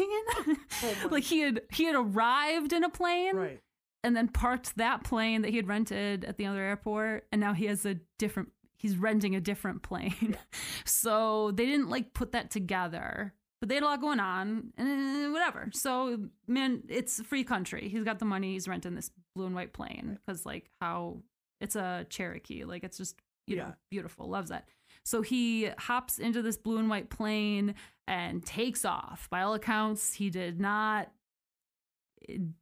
[0.83, 3.61] Oh like he had he had arrived in a plane Right.
[4.03, 7.53] and then parked that plane that he had rented at the other airport and now
[7.53, 10.35] he has a different he's renting a different plane
[10.85, 13.33] so they didn't like put that together
[13.63, 15.69] but they had a lot going on and eh, whatever.
[15.71, 17.87] So man it's a free country.
[17.87, 21.19] He's got the money he's renting this blue and white plane because like how
[21.61, 23.15] it's a cherokee like it's just
[23.47, 23.73] you know Yeah.
[23.89, 24.67] beautiful loves that.
[25.05, 29.29] So he hops into this blue and white plane and takes off.
[29.29, 31.09] By all accounts he did not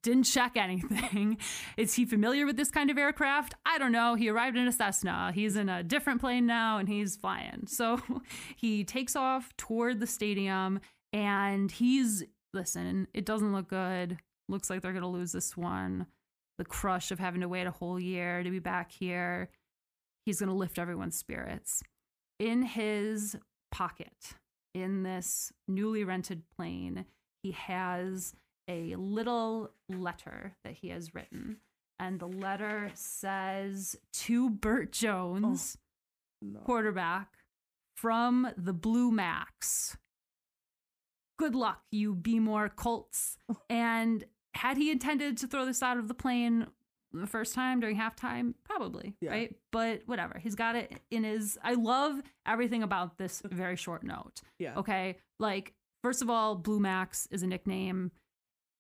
[0.02, 1.38] didn't check anything.
[1.78, 3.54] Is he familiar with this kind of aircraft?
[3.66, 4.16] I don't know.
[4.16, 5.32] He arrived in a Cessna.
[5.34, 7.68] He's in a different plane now and he's flying.
[7.68, 8.00] So
[8.56, 10.80] he takes off toward the stadium
[11.14, 14.18] and he's, listen, it doesn't look good.
[14.50, 16.08] Looks like they're going to lose this one.
[16.58, 19.50] The crush of having to wait a whole year to be back here.
[20.26, 21.82] He's going to lift everyone's spirits.
[22.40, 23.36] In his
[23.72, 24.36] pocket,
[24.74, 27.06] in this newly rented plane,
[27.42, 28.36] he has
[28.68, 31.58] a little letter that he has written.
[32.00, 35.78] And the letter says to Bert Jones,
[36.44, 36.60] oh, No.
[36.62, 37.30] quarterback
[37.96, 39.98] from the Blue Max.
[41.38, 43.38] Good luck, you Be More Colts.
[43.70, 46.68] And had he intended to throw this out of the plane
[47.14, 48.54] the first time during halftime?
[48.64, 49.32] Probably, Yeah.
[49.32, 49.56] right?
[49.72, 50.40] But whatever.
[50.40, 51.58] He's got it in his.
[51.64, 54.42] I love everything about this very short note.
[54.60, 54.78] Yeah.
[54.78, 55.18] Okay.
[55.40, 58.12] Like, first of all, Blue Max is a nickname.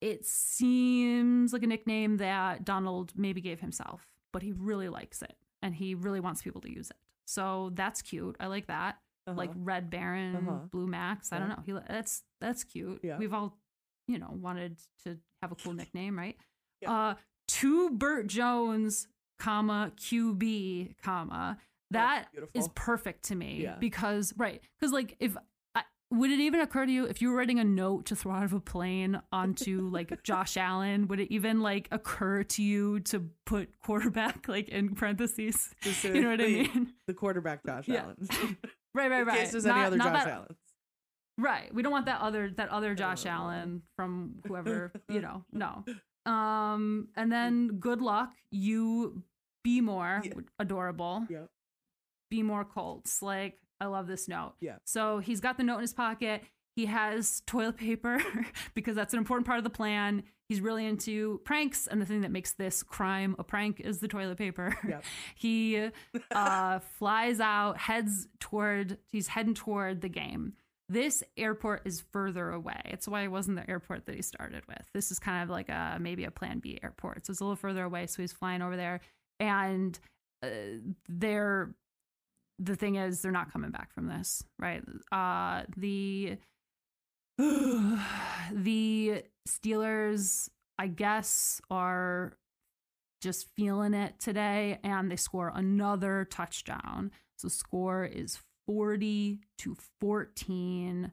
[0.02, 5.36] It seems like a nickname that Donald maybe gave himself, but he really likes it
[5.62, 6.98] and he really wants people to use it.
[7.26, 8.36] So that's cute.
[8.40, 8.98] I like that.
[9.28, 9.38] Uh-huh.
[9.38, 10.58] Like Red Baron, Uh-huh.
[10.72, 11.32] Blue Max.
[11.32, 11.60] I don't know.
[11.66, 13.02] He that's that's cute.
[13.04, 13.18] Yeah.
[13.18, 13.56] We've all,
[14.08, 16.36] you know, wanted to have a cool nickname, right?
[16.82, 16.92] Yeah.
[16.92, 17.16] Uh
[17.50, 21.58] to Bert Jones, comma QB, comma.
[21.92, 23.76] That is perfect to me Yeah.
[23.80, 25.36] because right because like if
[26.12, 28.43] would it even occur to you if you were writing a note to throw out
[28.43, 33.30] of a plane onto like Josh Allen would it even like occur to you to
[33.45, 38.02] put quarterback like in parentheses you know what I mean The quarterback Josh Yeah.
[38.04, 38.17] Allen.
[38.93, 40.58] right right In right case there's any Not- other Josh that- Allens.
[41.38, 41.74] Right.
[41.74, 43.30] We don't want that other that other Josh Oh.
[43.30, 45.43] Allen from whoever, you know.
[45.54, 45.84] No.
[46.32, 48.32] Um and then good luck.
[48.52, 49.24] You
[49.63, 50.34] be more Yeah.
[50.60, 51.26] adorable.
[51.30, 51.45] Yeah.
[52.30, 53.21] Be more Colts.
[53.21, 54.54] Like I love this note.
[54.62, 54.76] Yeah.
[54.86, 56.44] So he's got the note in his pocket.
[56.76, 58.24] He has toilet paper
[58.76, 60.24] because that's an important part of the plan.
[60.48, 64.08] He's really into pranks, and the thing that makes this crime a prank is the
[64.08, 64.78] toilet paper.
[64.88, 65.04] Yep.
[65.36, 65.89] he
[66.30, 70.54] uh, flies out, heads toward, he's heading toward the game.
[70.88, 72.82] This airport is further away.
[72.86, 74.86] It's why it wasn't the airport that he started with.
[74.94, 77.26] This is kind of like a maybe a plan B airport.
[77.26, 78.08] So it's a little further away.
[78.08, 79.00] So he's flying over there.
[79.39, 79.98] And
[80.44, 80.50] uh,
[81.08, 81.74] they're,
[82.62, 84.84] the thing is, they're not coming back from this, right?
[85.12, 86.38] Uh, the,
[87.38, 92.38] the Steelers, I guess, are
[93.21, 97.12] just feeling it today and they score another touchdown.
[97.38, 101.12] So score is 40 to 14.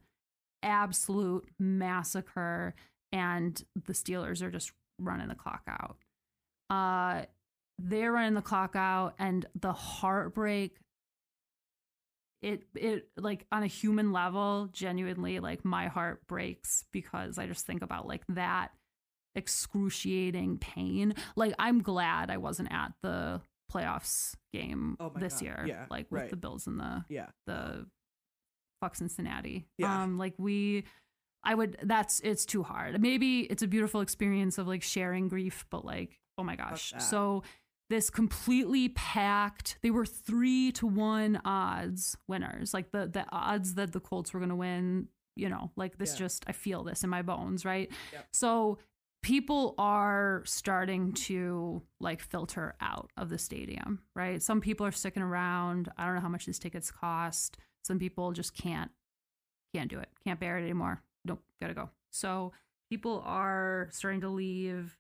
[0.63, 2.75] Absolute massacre
[3.13, 5.97] and the Steelers are just running the clock out.
[6.69, 7.25] Uh
[7.81, 10.77] they're running the clock out and the heartbreak
[12.43, 17.67] it it like on a human level genuinely like my heart breaks because I just
[17.67, 18.71] think about like that
[19.35, 21.15] excruciating pain.
[21.37, 23.41] Like I'm glad I wasn't at the
[23.73, 25.43] playoffs game Oh this God.
[25.43, 26.31] year, Yeah, like with right.
[26.31, 27.27] the Bills and the Yeah.
[27.47, 27.87] the
[28.81, 29.67] fuck Cincinnati.
[29.77, 30.03] Yeah.
[30.05, 30.85] Um, like we,
[31.43, 31.79] I would.
[31.83, 33.01] That's it's too hard.
[33.01, 36.93] Maybe it's a beautiful experience of like sharing grief, but like oh my gosh.
[36.99, 37.43] So
[37.91, 39.79] this completely packed.
[39.83, 42.75] They were three to one odds winners.
[42.75, 45.09] Like the the odds that the Colts were going to win.
[45.37, 46.19] You know, like this Yeah.
[46.19, 47.91] just I feel this in my bones, right?
[48.13, 48.27] Yep.
[48.33, 48.79] So
[49.23, 54.43] people are starting to like filter out of the stadium, right?
[54.43, 55.91] Some people are sticking around.
[55.97, 57.57] I don't know how much these tickets cost.
[57.85, 58.91] Some people just can't
[59.75, 60.09] can't do it.
[60.25, 61.03] Can't bear it anymore.
[61.25, 61.91] Nope, gotta go.
[62.11, 62.53] So
[62.91, 64.97] people are starting to leave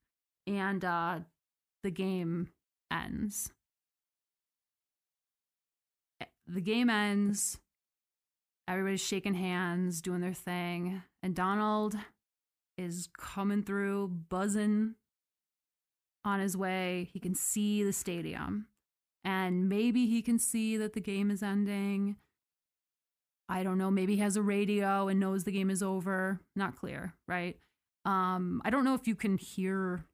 [0.47, 1.21] and uh,
[1.83, 2.49] the game
[2.91, 3.51] ends.
[6.21, 7.59] Eh, The game ends.
[8.69, 11.97] Everybody's shaking hands, doing their thing, and Donald
[12.77, 14.95] is coming through, buzzing
[16.25, 17.09] on his way.
[17.13, 18.67] He can see the stadium,
[19.25, 22.17] and maybe he can see that the game is ending.
[23.49, 23.91] I don't know.
[23.91, 26.41] Maybe he has a radio and knows the game is over.
[26.55, 27.57] Not clear, right?
[28.05, 30.05] Um, I don't know if you can hear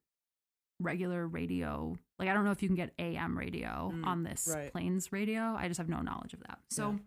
[0.81, 1.97] regular radio.
[2.19, 4.71] Like, I don't know if you can get AM radio Mm, on this right.
[4.73, 5.55] planes radio.
[5.57, 6.59] I just have no knowledge of that.
[6.71, 6.99] So Yeah.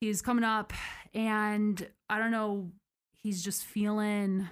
[0.00, 0.72] he's coming up,
[1.14, 2.70] and I don't know.
[3.22, 4.48] He's just feeling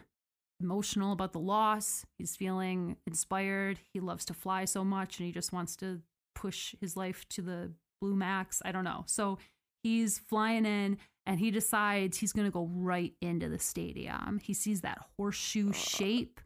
[0.61, 2.05] emotional about the loss.
[2.19, 3.79] He's feeling inspired.
[3.93, 6.03] He loves to fly so much, and he just wants to
[6.35, 8.61] push his life to the blue max.
[8.65, 9.05] I don't know.
[9.07, 9.39] So
[9.83, 14.39] he's flying in and he decides he's going to go right into the stadium.
[14.43, 16.41] He sees that horseshoe Uh, shape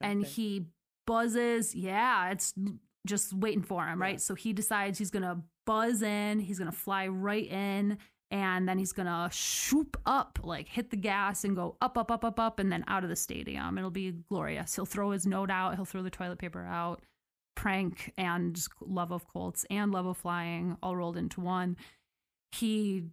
[0.00, 0.66] And he
[1.06, 1.74] buzzes.
[1.74, 2.54] Yeah, it's
[3.06, 4.20] just waiting for him, right?
[4.20, 7.98] So he decides he's going to buzz in, he's going to fly right in.
[8.32, 12.24] And then he's gonna shoop up, like hit the gas and go up, up, up,
[12.24, 13.78] up, up, and then out of the stadium.
[13.78, 14.74] It'll be glorious.
[14.74, 17.04] He'll throw his note out, he'll throw the toilet paper out,
[17.54, 21.76] prank and love of Colts and love of flying all rolled into one.
[22.50, 23.04] He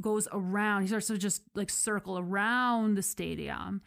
[0.00, 3.82] goes around, he starts to just like circle around the stadium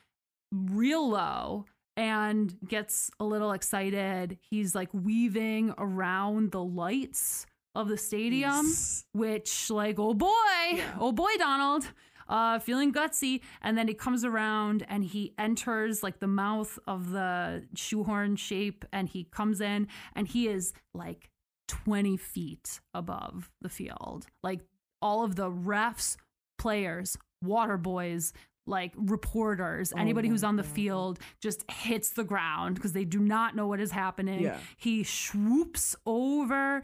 [0.52, 1.66] real low
[1.98, 4.38] and gets a little excited.
[4.50, 7.46] He's like weaving around the lights
[7.76, 9.06] of the stadium, Yes.
[9.12, 11.92] which like, oh boy, oh boy, Donald.
[12.30, 17.12] Uh, feeling gutsy, and then he comes around and he enters like the mouth of
[17.12, 21.30] the shoehorn shape, and he comes in and he is like
[21.70, 24.28] 20 feet above the field.
[24.44, 24.60] Like
[25.02, 26.18] all of the refs,
[26.60, 28.34] players, water boys,
[28.68, 30.72] like reporters, Oh anybody who's on the God.
[30.72, 34.42] field just hits the ground because they do not know what is happening.
[34.42, 34.58] Yeah.
[34.78, 36.82] He swoops over,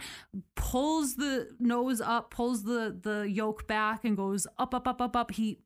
[0.56, 5.16] pulls the nose up, pulls the the yoke back, and goes up, up, up, up,
[5.16, 5.32] up.
[5.32, 5.60] He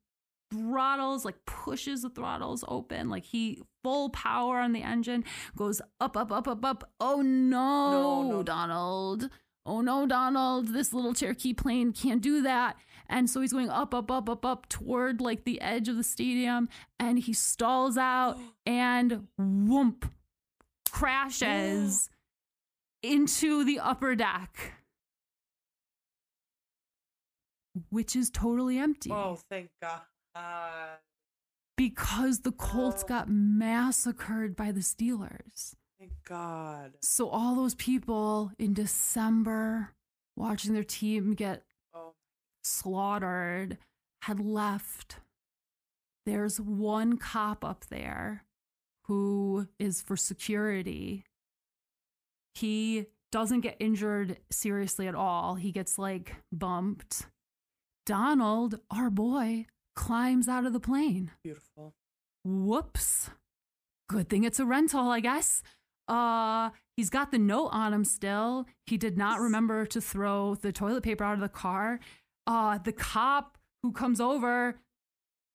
[0.52, 5.24] throttles, like pushes the throttles open, like he full power on the engine,
[5.56, 6.92] goes up, up, up, up, up.
[7.00, 8.44] Oh no, No, no.
[8.44, 9.30] Donald.
[9.66, 12.78] Oh no, Donald, this little Cherokee plane can't do that.
[13.10, 16.04] And so he's going up, up, up, up, up toward like the edge of the
[16.04, 20.10] stadium and he stalls out and whoomp
[20.92, 22.10] crashes
[23.04, 24.74] into the upper deck,
[27.90, 30.02] which is totally empty Oh, thank God.
[31.78, 33.08] because the Colts Oh.
[33.08, 35.76] got massacred by the Steelers.
[36.00, 36.94] Thank God.
[37.02, 39.94] So all those people in December
[40.36, 41.64] watching their team get
[42.68, 43.78] slaughtered
[44.24, 45.18] had left.
[46.26, 48.44] There's one cop up there
[49.06, 51.24] who is for security.
[52.54, 55.56] He doesn't get injured seriously at all.
[55.56, 57.28] He gets like bumped.
[58.06, 59.66] Donald, our boy,
[59.96, 61.32] climbs out of the plane.
[61.44, 61.94] beautiful.
[62.44, 63.30] Whoops.
[64.10, 65.62] Good thing it's a rental, I guess.
[66.08, 68.66] Uh, he's got the note on him still.
[68.86, 72.00] He did not remember to throw the toilet paper out of the car.
[72.48, 74.80] Uh, the cop who comes over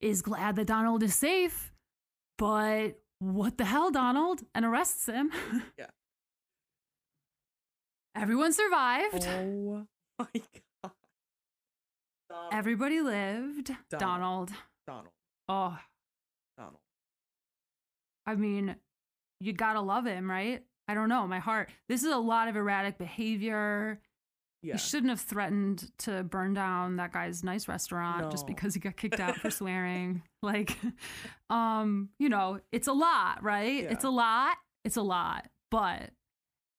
[0.01, 1.73] is glad that Donald is safe,
[2.37, 4.43] but what the hell, Donald?
[4.55, 5.31] And arrests him.
[5.79, 5.87] Yeah.
[8.15, 9.27] Everyone survived.
[9.27, 9.87] Oh
[10.19, 10.93] my God.
[12.29, 12.53] Donald.
[12.53, 13.71] Everybody lived.
[13.89, 14.01] Donald.
[14.01, 14.51] Donald.
[14.87, 15.09] Donald.
[15.49, 15.79] Oh,
[16.59, 16.81] Donald.
[18.27, 18.77] I mean,
[19.41, 20.63] you gotta love him, right?
[20.89, 21.71] I don't know, my heart.
[21.89, 23.99] This is a lot of erratic behavior.
[24.63, 24.75] Yeah.
[24.75, 28.97] You shouldn't have threatened to burn down that guy's nice restaurant just because he got
[28.97, 30.23] kicked out for swearing.
[30.41, 30.79] Like,
[31.51, 33.85] um, you know, it's a lot, right?
[33.85, 34.57] It's a lot.
[34.85, 35.49] It's a lot.
[35.71, 36.11] But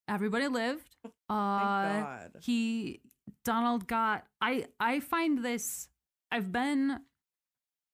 [0.07, 0.87] everybody lived.
[1.29, 2.31] Uh God.
[2.41, 3.01] he
[3.43, 5.89] Donald got I I find this
[6.31, 6.99] I've been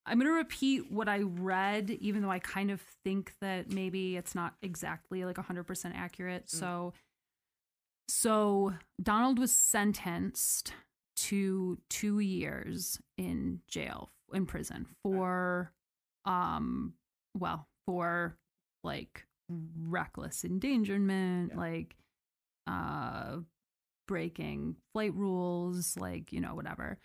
[0.06, 4.18] I'm going to repeat what I read even though I kind of think that maybe
[4.18, 6.48] it's not exactly like 100% accurate.
[6.48, 6.50] Mm.
[6.50, 6.94] So
[8.10, 10.74] so Donald was sentenced
[11.18, 15.72] to 2 years in jail in prison for
[16.26, 16.94] um
[17.38, 18.38] well, for
[18.84, 21.60] like reckless endangerment, Yeah.
[21.60, 21.96] like
[22.68, 23.38] uh
[24.08, 26.98] breaking flight rules like you know whatever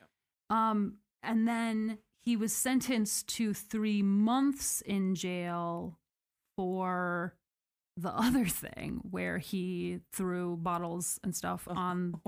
[0.50, 5.98] um and then he was sentenced to 3 months in jail
[6.56, 7.34] for
[7.96, 11.74] the other thing where he threw bottles and stuff Oh.
[11.76, 12.20] on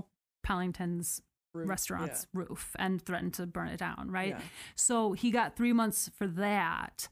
[0.43, 1.23] Pellington's
[1.55, 1.69] Rude.
[1.69, 4.31] restaurant's roof and threatened to burn it down, right?
[4.31, 4.41] Yeah.
[4.75, 7.09] So he got three months for that.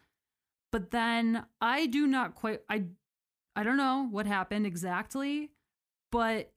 [0.70, 2.84] But then I do not quite, I
[3.56, 5.50] I don't know what happened exactly,
[6.10, 6.52] but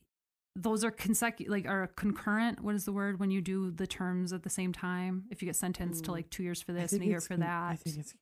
[0.56, 2.62] those are consecutive, like are concurrent.
[2.62, 5.26] What is the word when you do the terms at the same time?
[5.30, 6.14] If you get sentenced to mm.
[6.16, 8.16] like two years for this and a year for con- that, I think it's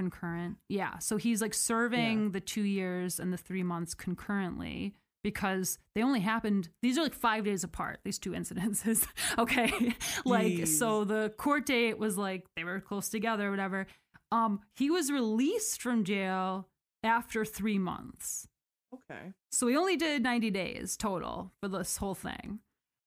[0.00, 0.56] concurrent.
[0.68, 0.98] Yeah.
[0.98, 6.20] So he's like serving the two years and the three months concurrently because they only
[6.20, 9.06] happened, these are like five days apart, these two incidences.
[9.38, 9.94] okay.
[10.24, 13.86] like, so the court date was like they were close together or whatever.
[14.32, 16.68] Um, he was released from jail
[17.02, 18.48] after three months.
[18.94, 19.32] okay.
[19.52, 22.60] So he only did 90 days total for this whole thing.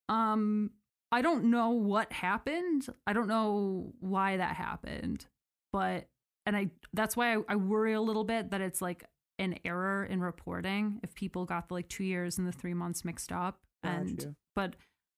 [0.10, 0.72] Um,
[1.12, 2.88] I don't know what happened.
[3.08, 5.26] I don't know why that happened,
[5.72, 6.08] but
[6.46, 9.04] and I that's why I, I worry a little bit that it's like
[9.40, 13.04] an error in reporting if people got the like two years and the three months
[13.04, 13.60] mixed up.
[13.82, 14.76] And but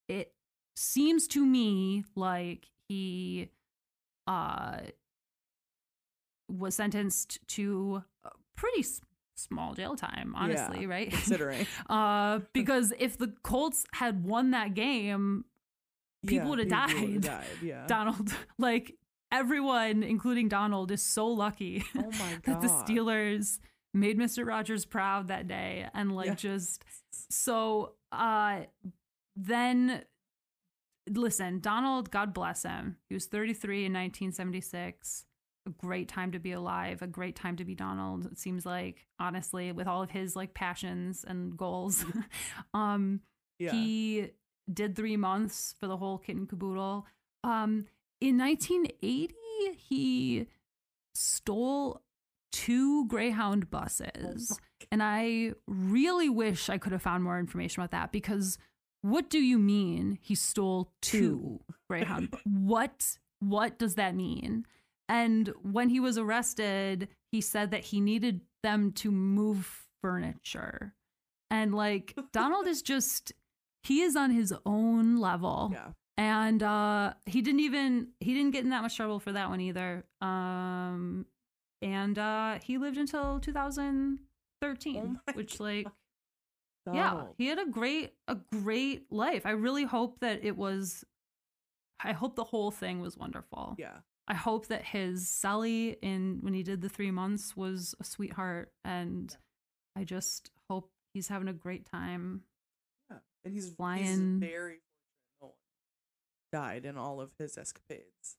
[0.08, 0.34] it
[0.76, 3.50] seems to me like he
[4.28, 4.78] uh
[6.50, 9.02] was sentenced to a pretty s-
[9.36, 14.74] small jail time honestly Yeah, right Considering uh because if the colts had won that
[14.74, 15.46] game
[16.26, 17.22] People Yeah, would've would've died.
[17.22, 17.86] died, Yeah.
[17.88, 18.96] donald like
[19.40, 23.60] everyone including donald is so lucky oh my that the steelers
[23.94, 26.36] made mr rogers proud that day and like Yeah.
[26.36, 26.84] just
[27.30, 28.62] so uh
[29.36, 30.04] then
[31.10, 32.98] listen donald god bless him.
[33.10, 35.26] He was 33 in 1976
[35.68, 39.06] a great time to be alive a great time to be donald it seems like
[39.20, 42.06] honestly with all of his like passions and goals.
[42.74, 43.22] Um
[43.60, 43.72] Yeah.
[43.74, 44.30] he
[44.72, 47.06] did three months for the whole kit and caboodle.
[47.44, 47.86] Um
[48.26, 49.36] in 1980
[49.78, 50.48] he
[51.14, 52.02] stole
[52.52, 54.60] two greyhound Oh buses
[54.92, 58.58] and I really wish I could have found more information about that because
[59.02, 61.76] what do you mean he stole two Two.
[61.88, 62.36] Greyhound?
[62.46, 64.66] what what does that mean?
[65.08, 70.96] And when he was arrested, he said that he needed them to move furniture.
[71.52, 73.34] And like Donald is just
[73.84, 75.90] he is on his own level yeah.
[76.18, 79.60] And uh he didn't even he didn't get in that much trouble for that one
[79.62, 81.26] either um
[81.82, 85.88] and uh he lived until 2013 Oh which like
[86.94, 91.04] yeah he had a great a great life i really hope that it was
[92.04, 93.98] i hope the whole thing was wonderful Yeah.
[94.28, 98.72] i hope that his sally in when he did the three months was a sweetheart
[98.84, 99.36] and
[99.98, 102.42] i just hope he's having a great time
[103.10, 103.18] Yeah.
[103.44, 104.04] And he's Flying-
[104.42, 104.80] He's very fortunate.
[104.80, 104.95] No one
[106.56, 108.38] died in all of his escapades.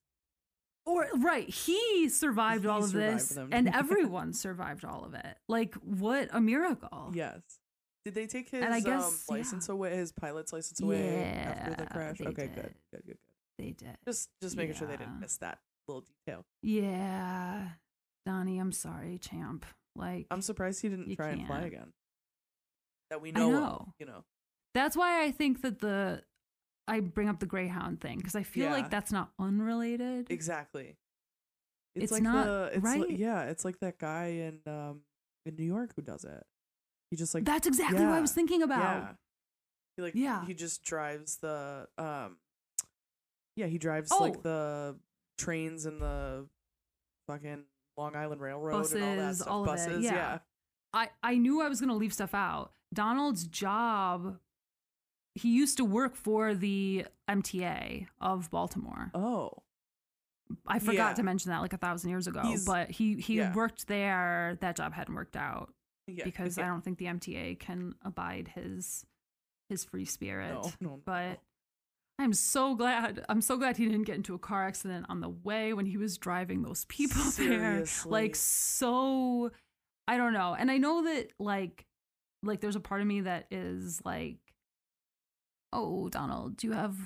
[0.87, 3.51] Or right, he survived He all of survived this, them.
[3.53, 5.37] and everyone survived all of it.
[5.49, 7.13] Like, what a miracle!
[7.13, 7.41] Yes.
[8.07, 9.75] Did they take his I um, guess, license yeah.
[9.75, 12.21] away, his pilot's license away after the crash?
[12.21, 13.19] Okay, good, good, good, good.
[13.59, 13.99] they did.
[14.07, 15.59] Just, just making sure they didn't miss that
[15.89, 16.47] little detail.
[16.63, 17.69] Yeah,
[18.25, 19.67] Donnie, I'm sorry, champ.
[19.95, 21.93] Like, I'm surprised he didn't try and fly again.
[23.11, 23.65] That we know, know.
[23.65, 24.25] Of, you know.
[24.73, 26.23] that's why I think that the
[26.89, 28.73] I bring up the Greyhound thing because I feel Yeah.
[28.73, 30.31] like that's not unrelated.
[30.31, 30.97] Exactly.
[31.95, 33.11] It's like not- the, it's like- right?
[33.11, 35.03] yeah, it's like that guy in um
[35.45, 36.45] in New York who does it.
[37.11, 38.81] He just like that's exactly what I was thinking about.
[39.03, 39.13] Yeah.
[39.97, 40.45] He like Yeah.
[40.45, 42.37] he just drives the um
[43.57, 44.19] yeah, he drives Oh.
[44.23, 44.99] like the
[45.39, 46.47] trains and the
[47.27, 47.65] fucking
[47.97, 49.49] Long Island Railroad and all that Buses, stuff.
[49.51, 50.13] all of it, yeah.
[50.13, 50.39] yeah.
[50.93, 52.73] I, I knew I was going to leave stuff out.
[52.93, 54.39] Donald's job,
[55.37, 59.11] he used to work for the MTA of Baltimore.
[59.15, 59.53] Oh.
[60.67, 61.15] I forgot yeah.
[61.15, 63.53] to mention that like a thousand years ago, He's- but he, he yeah.
[63.55, 64.57] worked there.
[64.61, 65.73] That job hadn't worked out
[66.07, 66.25] Yeah.
[66.25, 66.57] because.
[66.59, 69.05] I don't think the MTA can abide his
[69.69, 70.53] his free spirit.
[70.53, 71.41] no, no, no, But
[72.21, 73.25] I'm so glad.
[73.29, 75.97] I'm so glad he didn't get into a car accident on the way when he
[75.97, 77.85] was driving those people there.
[78.05, 79.51] Like so
[80.09, 80.55] I don't know.
[80.57, 81.85] And I know that like
[82.45, 84.37] like there's a part of me that is like
[85.73, 86.97] oh, Donald, do you have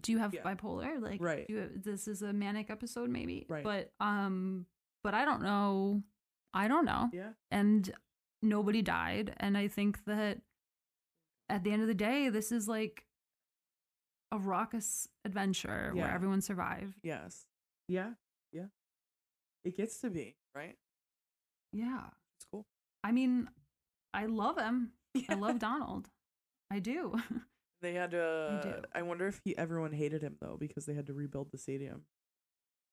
[0.00, 0.42] do you have Yeah.
[0.42, 1.00] bipolar?
[1.00, 1.46] Like Right.
[1.46, 3.46] do you, this is a manic episode maybe.
[3.48, 3.62] Right.
[3.64, 4.66] But um
[5.02, 6.02] but I don't know.
[6.52, 7.30] I don't know yeah.
[7.50, 7.92] and
[8.40, 10.38] nobody died and i think that
[11.48, 13.06] at the end of the day this is like
[14.30, 17.46] a raucous adventure where everyone survived Yes.
[17.88, 18.10] Yeah.
[18.52, 18.66] Yeah.
[19.64, 20.76] It gets to be, right?
[21.72, 22.04] yeah
[22.36, 22.66] It's cool.
[23.02, 23.48] i mean
[24.12, 24.92] i love him
[25.28, 26.08] i love donald
[26.74, 27.14] i do
[27.82, 28.60] They had to.
[28.62, 28.74] do.
[28.94, 32.02] I wonder if he everyone hated him though because they had to rebuild the stadium.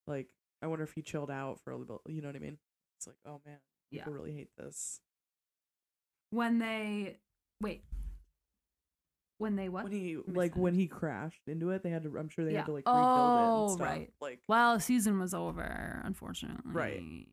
[0.05, 0.27] Like,
[0.61, 2.01] I wonder if he chilled out for a little.
[2.09, 2.57] You know what I mean?
[2.97, 3.59] It's like, oh man,
[3.89, 4.99] yeah people really hate this.
[6.31, 7.19] when they
[7.61, 7.83] wait
[9.37, 12.17] when they what When he like when he crashed into it, they had to.
[12.19, 12.57] I'm sure they Yeah.
[12.59, 13.87] had to like rebuild it Oh, and stuff.
[13.87, 14.13] right.
[14.19, 17.27] Like, well season was over unfortunately Right.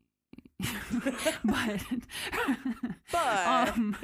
[1.43, 1.81] but
[3.11, 3.47] But-
[3.77, 3.97] um,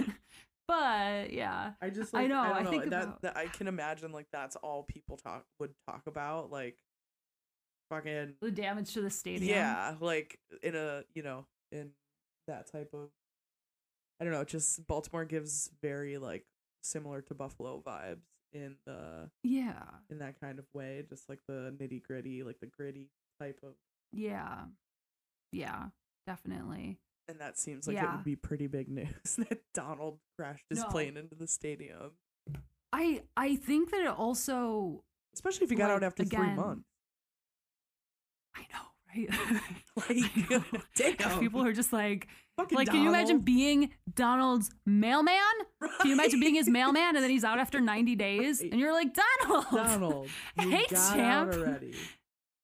[0.67, 4.11] but yeah, I just I know, I, I think that, about- that I can imagine
[4.11, 6.77] like that's all people talk would talk about like
[7.89, 9.47] fucking the damage to the stadium.
[9.49, 11.91] yeah like in a you know in
[12.47, 13.09] that type of
[14.19, 16.45] I don't know just Baltimore gives very like
[16.81, 21.75] similar to Buffalo vibes in the yeah, in that kind of way just like the
[21.79, 23.09] nitty gritty like the gritty
[23.39, 23.73] type of
[24.11, 24.61] yeah,
[25.51, 25.85] yeah,
[26.25, 26.99] definitely.
[27.27, 29.07] And that seems like it would be pretty big news
[29.37, 30.85] that Donald crashed his No.
[30.87, 32.11] plane into the stadium
[32.93, 35.03] I I think that it also
[35.33, 36.85] especially if he got out Like, after three months
[38.55, 39.59] I know right.
[40.53, 40.63] like
[40.95, 45.35] damn People are just like Fucking like can you imagine being Donald's mailman?
[45.99, 48.71] Can you imagine being his mailman and then he's out after 90 days Right.
[48.71, 49.65] and you're like Donald.
[49.71, 51.19] Donald, Hey, champ.
[51.19, 51.93] out already.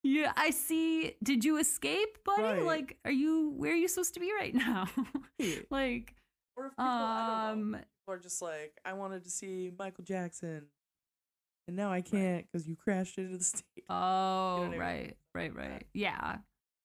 [0.04, 1.16] Yeah, I see.
[1.24, 2.42] Did you escape, buddy?
[2.44, 2.64] Right.
[2.64, 4.88] Like, are you where are you supposed to be right now?
[5.72, 6.14] Like,
[6.56, 10.68] Or if people, know, um, people are just like, I wanted to see Michael Jackson,
[11.68, 13.64] and now I can't because you crashed into the stage.
[13.90, 14.80] oh, what I mean?
[14.80, 15.84] right, right, right.
[15.94, 16.38] Yeah,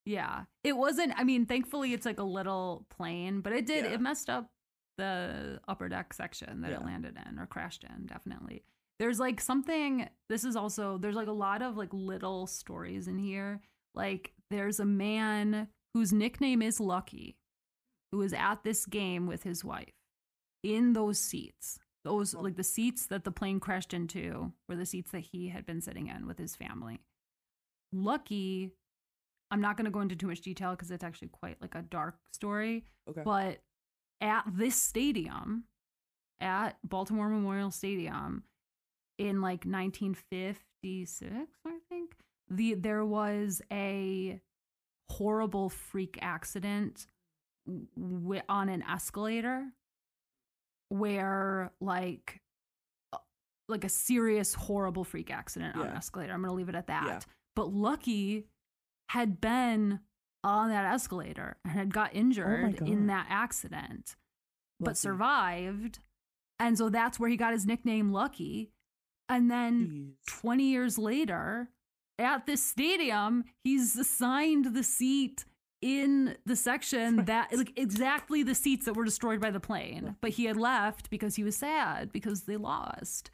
[0.07, 0.45] yeah.
[0.65, 1.13] It wasn't.
[1.17, 3.85] I mean, thankfully, it's like a little plane, but it did.
[3.85, 3.93] Yeah.
[3.93, 4.51] It messed up
[4.99, 8.07] the upper deck section that it landed in or crashed in.
[8.07, 8.63] Definitely.
[8.99, 10.09] There's like something.
[10.29, 10.99] This is also.
[10.99, 13.61] There's like a lot of like little stories in here.
[13.95, 17.39] Like, there's a man whose nickname is Lucky,
[18.13, 19.93] who was at this game with his wife
[20.63, 21.79] in those seats.
[22.05, 25.67] Those like the seats that the plane crashed into were the seats that he had
[25.67, 27.01] been sitting in with his family.
[27.93, 28.73] Lucky,
[29.51, 31.83] I'm not going to go into too much detail because it's actually quite like a
[31.83, 32.85] dark story.
[33.09, 33.23] Okay.
[33.25, 33.61] But
[34.21, 35.65] at this stadium,
[36.41, 38.45] at Baltimore Memorial Stadium,
[39.19, 41.31] in like 1956,
[41.67, 42.17] I think
[42.51, 44.41] the there was a
[45.11, 47.07] horrible freak accident
[47.97, 49.67] w- on an escalator
[50.89, 52.41] where like
[53.13, 53.19] uh,
[53.69, 56.33] like a serious horrible freak accident on an escalator.
[56.33, 57.05] I'm going to leave it at that.
[57.07, 57.21] Yeah.
[57.55, 58.47] But Lucky
[59.11, 60.01] had been
[60.45, 64.15] on that escalator and had got injured in that accident
[64.79, 65.99] but survived.
[66.59, 68.71] And so that's where he got his nickname Lucky.
[69.29, 70.41] And then Jeez.
[70.41, 71.69] 20 years later,
[72.19, 75.45] at this stadium, he's assigned the seat
[75.83, 77.27] in the section Right.
[77.27, 80.17] that like exactly the seats that were destroyed by the plane.
[80.21, 83.31] But he had left because he was sad because they lost.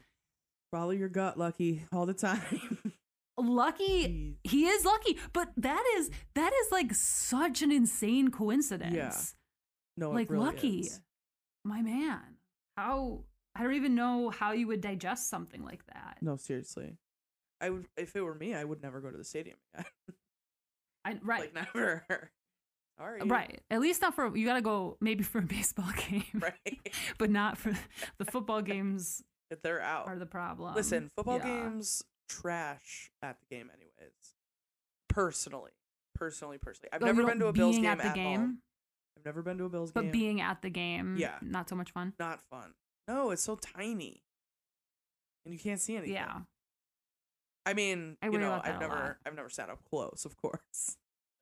[0.71, 2.77] Follow your gut, Lucky, all the time.
[3.39, 4.35] Lucky Jeez.
[4.51, 8.93] he is lucky, but that is that is like such an insane coincidence.
[8.95, 9.15] Yeah.
[9.97, 11.01] No, it like really lucky is.
[11.63, 12.19] my man
[12.77, 13.21] how
[13.55, 16.97] i don't even know how you would digest something like that No, seriously.
[17.61, 19.85] I would if it were me, I would never go to the stadium again.
[21.05, 22.05] I, right like never.
[22.99, 23.21] Sorry.
[23.25, 26.79] right at least not for you gotta go maybe for a baseball game Right.
[27.17, 27.73] but not for
[28.17, 30.07] the football games If they're out.
[30.07, 31.45] are the problem Listen, football Yeah.
[31.63, 34.13] games trash at the game anyways.
[35.09, 35.71] Personally.
[36.15, 36.89] Personally, personally.
[36.93, 38.59] I've Oh, never been to a Bills game at the game home.
[39.17, 40.09] I've never been to a Bills but game.
[40.09, 41.37] But being at the game Yeah.
[41.41, 42.73] not so much fun not fun.
[43.07, 44.21] No, it's so tiny.
[45.45, 46.13] And you can't see anything.
[46.15, 46.41] yeah
[47.65, 50.97] I mean, I you know, I've never I've never sat up close, of course.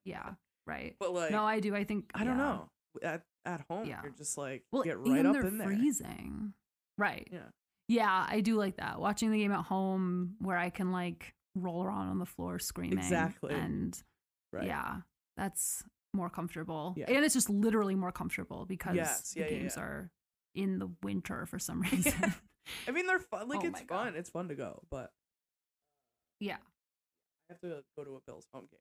[0.06, 0.32] yeah
[0.68, 2.44] right But like no i do i think I don't yeah.
[2.44, 2.70] know.
[3.04, 4.02] At at home, Yeah.
[4.04, 5.68] you're just like well get right up they're in there.
[5.68, 6.54] freezing
[6.98, 7.50] right Yeah.
[7.88, 9.02] Yeah, I do like that.
[9.02, 13.00] Watching the game at home where I can like roll around on the floor screaming.
[13.00, 13.54] Exactly.
[13.54, 14.02] And
[14.54, 14.66] Right.
[14.68, 14.98] yeah,
[15.36, 15.84] that's
[16.14, 16.94] more comfortable.
[16.96, 17.08] Yeah.
[17.12, 20.10] And it's just literally more comfortable because Yes, yeah, the yeah, games are
[20.56, 22.34] in the winter for some reason.
[22.88, 23.48] I mean, they're fun.
[23.50, 24.16] Like Oh it's fun.
[24.16, 25.12] It's fun to go, but
[26.40, 26.58] yeah.
[27.50, 28.80] I have to go to a Bills home game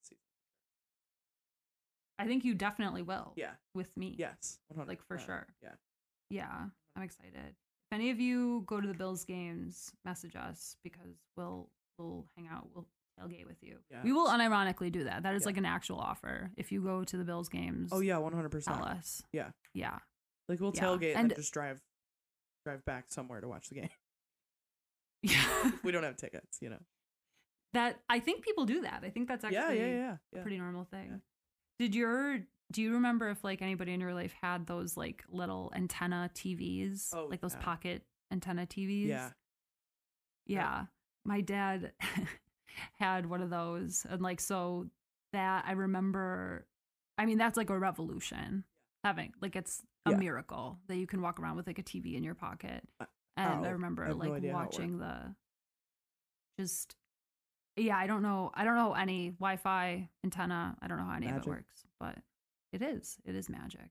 [0.00, 0.18] this season.
[2.18, 3.52] I think you definitely will Yeah.
[3.74, 4.14] with me.
[4.18, 4.58] Yes.
[4.68, 5.46] 100 Like, for sure.
[5.62, 5.70] Yeah.
[6.30, 6.66] Yeah, uh-huh.
[6.96, 7.34] I'm excited.
[7.36, 12.48] If any of you go to the Bills games, message us because we'll we'll hang
[12.48, 12.68] out.
[12.74, 12.86] We'll
[13.18, 13.78] tailgate with you.
[14.04, 15.24] We will unironically do that.
[15.24, 15.46] That is Yeah.
[15.46, 16.52] like an actual offer.
[16.56, 18.76] If you go to the Bills oh, games, Oh yeah, one hundred percent.
[18.76, 19.22] tell us.
[19.32, 19.50] Yeah.
[19.74, 19.98] Yeah.
[20.50, 21.80] Like we'll Yeah, tailgate and, and- just drive
[22.66, 23.88] drive back somewhere to watch the game.
[25.22, 25.70] Yeah.
[25.84, 26.78] we don't have tickets, you know.
[27.74, 29.02] that I think people do that.
[29.04, 31.20] I think that's actually yeah, yeah, yeah, a pretty normal thing.
[31.78, 32.38] Did your
[32.72, 37.08] do you remember if like anybody in your life had those like little antenna TVs?
[37.14, 37.60] Oh, like those yeah.
[37.60, 39.08] pocket antenna TVs?
[39.08, 39.30] Yeah.
[40.46, 40.84] Yeah.
[41.24, 41.92] My dad
[42.98, 44.06] had one of those.
[44.08, 44.86] And like, so
[45.32, 46.66] that I remember,
[47.18, 48.64] I mean, that's like a revolution
[49.04, 50.16] having, like, it's a Yeah.
[50.16, 52.86] miracle that you can walk around with like a TV in your pocket.
[53.36, 55.34] And I oh, remember I no like it watching the,
[56.58, 56.96] just,
[57.76, 58.50] yeah, I don't know.
[58.54, 60.76] I don't know any Wi Fi antenna.
[60.82, 62.16] I don't know how any of it works, but
[62.72, 63.18] it is.
[63.24, 63.90] It is magic.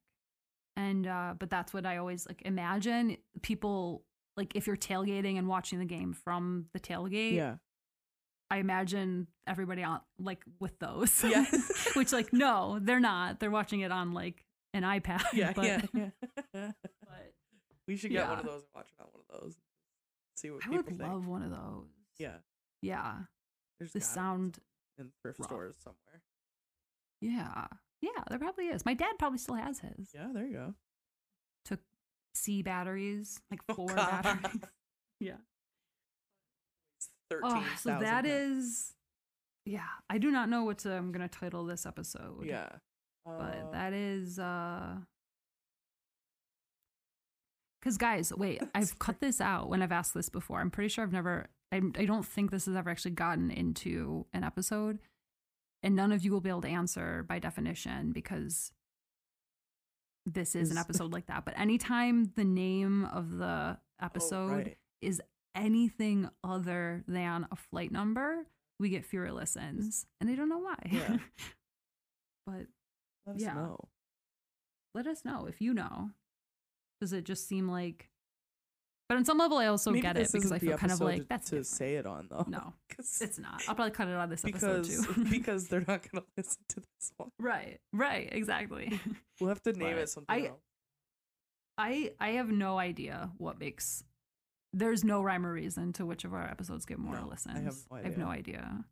[0.76, 4.04] And uh but that's what I always like imagine people
[4.38, 7.56] like if you're tailgating and watching the game from the tailgate, Yeah.
[8.52, 11.24] I imagine everybody on like with those.
[11.24, 11.46] Yeah.
[11.96, 13.40] Which like no, they're not.
[13.40, 15.22] They're watching it on like an iPad.
[15.34, 15.54] Yeah.
[15.56, 16.10] but, yeah.
[16.54, 16.74] but
[17.88, 19.56] we should get one of those and watch about one of those.
[20.38, 21.02] See what I people would think.
[21.02, 21.88] love one of those.
[22.18, 22.38] Yeah.
[22.82, 23.14] Yeah.
[23.80, 24.60] There's The sound
[24.98, 25.50] in thrift rough.
[25.50, 26.22] stores somewhere.
[27.22, 27.68] Yeah.
[28.02, 28.86] Yeah, there probably is.
[28.86, 30.10] My dad probably still has his.
[30.14, 30.74] Yeah, there you go.
[31.66, 31.80] Took
[32.36, 34.24] C batteries, like Oh, four God.
[34.24, 34.62] batteries.
[35.22, 35.36] Yeah.
[37.44, 38.94] Oh, so that is
[39.66, 39.82] yeah.
[40.10, 42.46] I do not know what to, I'm gonna title this episode.
[42.46, 42.70] Yeah.
[43.26, 44.98] But Uh, that is uh
[47.80, 50.60] because guys, wait, I've cut this out when I've asked this before.
[50.60, 54.26] I'm pretty sure I've never I, I don't think this has ever actually gotten into
[54.34, 55.00] an episode.
[55.82, 58.74] And none of you will be able to answer by definition because
[60.26, 61.46] this is an episode like that.
[61.46, 64.78] But anytime the name of the oh, episode right.
[65.02, 65.22] is
[65.56, 68.46] anything other than a flight number,
[68.80, 70.06] we get fewer listens.
[70.20, 70.76] And I don't know why.
[70.92, 71.18] Yeah.
[72.46, 72.66] but
[73.30, 73.54] Let us yeah.
[73.54, 73.78] know.
[74.96, 76.12] let us know if you know.
[77.02, 78.10] Does it just seem like
[79.08, 81.22] but on some level I also Maybe get it because I feel kind of like
[81.24, 81.66] to- that's to different.
[81.68, 82.46] say it on though.
[82.48, 83.64] No, it's not.
[83.68, 85.26] I'll probably cut it out of this episode because too.
[85.32, 87.32] because they're not gonna listen to this one.
[87.40, 89.00] right, right, exactly.
[89.40, 90.60] We'll have to name But it something I- else.
[91.78, 94.04] I I have no idea what makes
[94.74, 97.30] there's no rhyme or reason to which of our episodes get more No, I have
[97.32, 97.88] listens.
[97.90, 98.86] no I have no idea.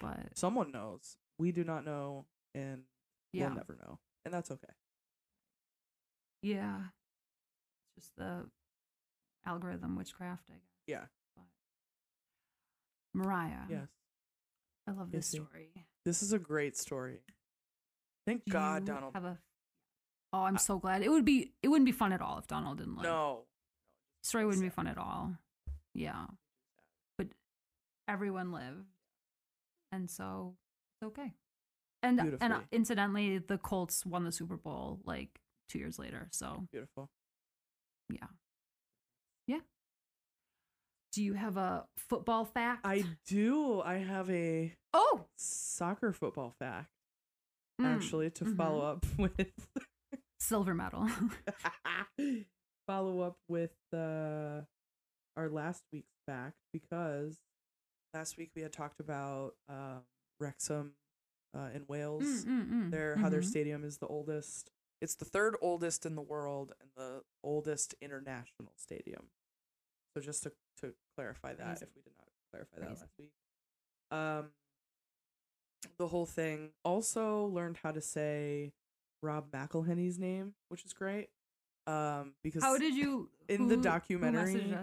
[0.00, 1.16] But Someone knows.
[1.38, 2.24] We do not know,
[2.54, 2.82] and
[3.32, 4.72] yeah, we'll never know, and that's okay.
[6.42, 6.78] yeah,
[7.96, 8.46] it's just the
[9.46, 10.44] algorithm witchcraft.
[10.50, 10.62] I guess.
[10.86, 11.04] Yeah.
[11.36, 11.44] But
[13.14, 13.88] Mariah, Yes.
[14.86, 15.70] I love this story.
[16.04, 17.20] This is a great story.
[18.26, 19.14] Thank Do God, Donald.
[19.14, 19.38] Have a,
[20.32, 21.02] oh, I'm I- so glad.
[21.02, 21.52] It would be.
[21.62, 23.04] It wouldn't be fun at all if Donald didn't live.
[23.04, 23.44] no.
[24.22, 25.32] story wouldn't be fun at all.
[25.94, 26.26] Yeah,
[27.18, 27.28] but
[28.08, 28.86] everyone lived,
[29.92, 30.54] and so
[30.94, 31.32] it's okay.
[32.02, 35.28] And and uh, incidentally, the Colts won the Super Bowl like
[35.68, 36.28] two years later.
[36.30, 37.10] So Beautiful.
[38.10, 38.26] yeah,
[39.46, 39.60] yeah.
[41.12, 42.86] Do you have a football fact?
[42.86, 43.80] I do.
[43.82, 46.90] I have a oh soccer football fact
[47.80, 49.52] mm, actually to follow up with
[50.38, 51.08] silver medal.
[52.86, 54.62] follow up with uh,
[55.36, 57.38] our last week's fact because
[58.14, 60.00] last week we had talked about um,
[60.40, 60.94] Wrexham
[61.56, 62.24] uh, in Wales.
[62.24, 63.44] Mm, mm, mm, Their how their mhm.
[63.44, 64.70] stadium is the oldest.
[65.00, 69.30] It's the third oldest in the world and the oldest international stadium.
[70.14, 73.32] So just to to clarify that, if we did not clarify that last week,
[74.10, 74.50] um,
[75.98, 76.70] the whole thing.
[76.84, 78.72] Also learned how to say
[79.22, 81.28] Rob McElhenney's name, which is great.
[81.86, 84.76] Um, because How did you in the who- who documentary?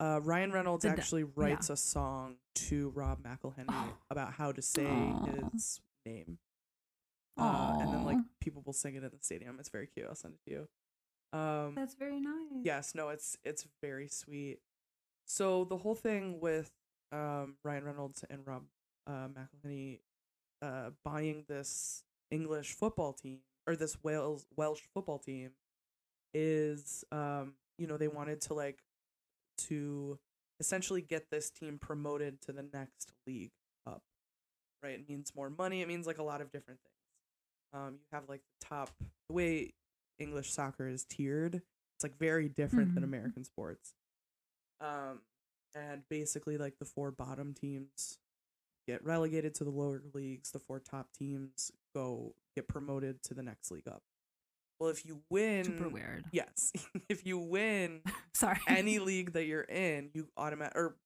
[0.00, 3.94] Uh, Ryan Reynolds The actually writes a song to Rob McElhenney Oh.
[4.10, 5.26] about how to say Aw.
[5.52, 6.38] his name.
[7.38, 9.56] Uh, and then like people will sing it in the stadium.
[9.60, 10.06] It's very cute.
[10.08, 10.68] I'll send it to you.
[11.38, 12.64] Um, That's very nice.
[12.64, 14.58] yes, no, it's it's very sweet.
[15.26, 16.72] So the whole thing with
[17.12, 18.64] um, Ryan Reynolds and Rob
[19.06, 20.00] uh, McElhenney
[20.60, 25.50] uh, buying this English football team or this Wales Welsh football team
[26.34, 28.78] is um, you know they wanted to like
[29.68, 30.18] to
[30.58, 33.52] essentially get this team promoted to the next league
[33.86, 34.02] up.
[34.82, 34.94] Right?
[35.00, 35.82] It means more money.
[35.82, 36.94] It means like a lot of different things.
[37.72, 38.90] Um, you have like the top
[39.28, 39.72] the way
[40.18, 41.54] English soccer is tiered.
[41.56, 43.06] It's like very different than Mhm.
[43.06, 43.94] American sports.
[44.80, 45.20] Um,
[45.74, 48.18] and basically like the four bottom teams
[48.86, 50.50] get relegated to the lower leagues.
[50.50, 54.02] The four top teams go get promoted to the next league up.
[54.80, 56.24] Well, if you win, Super weird.
[56.32, 56.72] Yes,
[57.10, 58.00] if you win
[58.34, 58.58] Sorry.
[58.66, 60.96] any league that you're in, you automatic or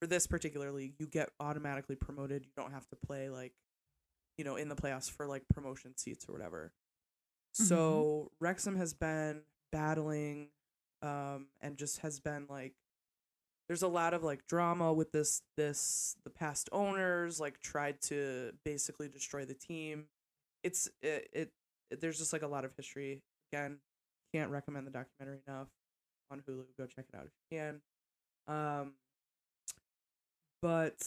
[0.00, 2.46] for this particular league, you get automatically promoted.
[2.46, 3.52] You don't have to play like,
[4.38, 6.72] you know, in the playoffs for like promotion seats or whatever.
[7.52, 10.48] So Wrexham has been battling,
[11.02, 12.74] um, and just has been like,
[13.68, 18.52] there's a lot of like drama with this this the past owners like tried to
[18.64, 20.04] basically destroy the team.
[20.62, 21.50] It's it, it, it
[22.00, 23.22] there's just like a lot of history.
[23.52, 23.78] Again,
[24.34, 25.68] can't recommend the documentary enough
[26.30, 26.64] on Hulu.
[26.76, 27.80] Go check it out if you can.
[28.46, 28.92] Um,
[30.62, 31.02] but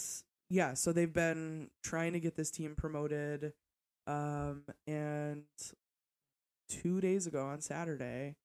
[0.49, 3.53] yeah, so they've been trying to get this team promoted,
[4.07, 5.43] um, and
[6.69, 8.36] two days ago on Saturday,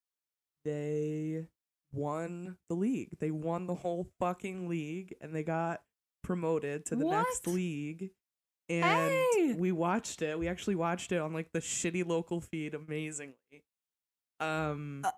[0.65, 1.47] they
[1.93, 3.19] won the league.
[3.19, 5.83] They won the whole fucking league, and they got
[6.23, 8.11] promoted to the next league.
[8.69, 9.55] And Hey!
[9.59, 10.39] we watched it.
[10.39, 13.65] We actually watched it on like the shitty local feed amazingly.
[14.41, 15.11] Um Uh,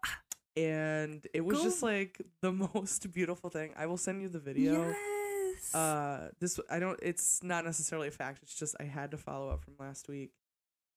[0.56, 3.72] and it was just like the most beautiful thing.
[3.76, 4.88] I will send you the video.
[4.88, 5.74] Yes.
[5.74, 8.40] Uh this I don't it's not necessarily a fact.
[8.42, 10.30] It's just I had to follow up from last week.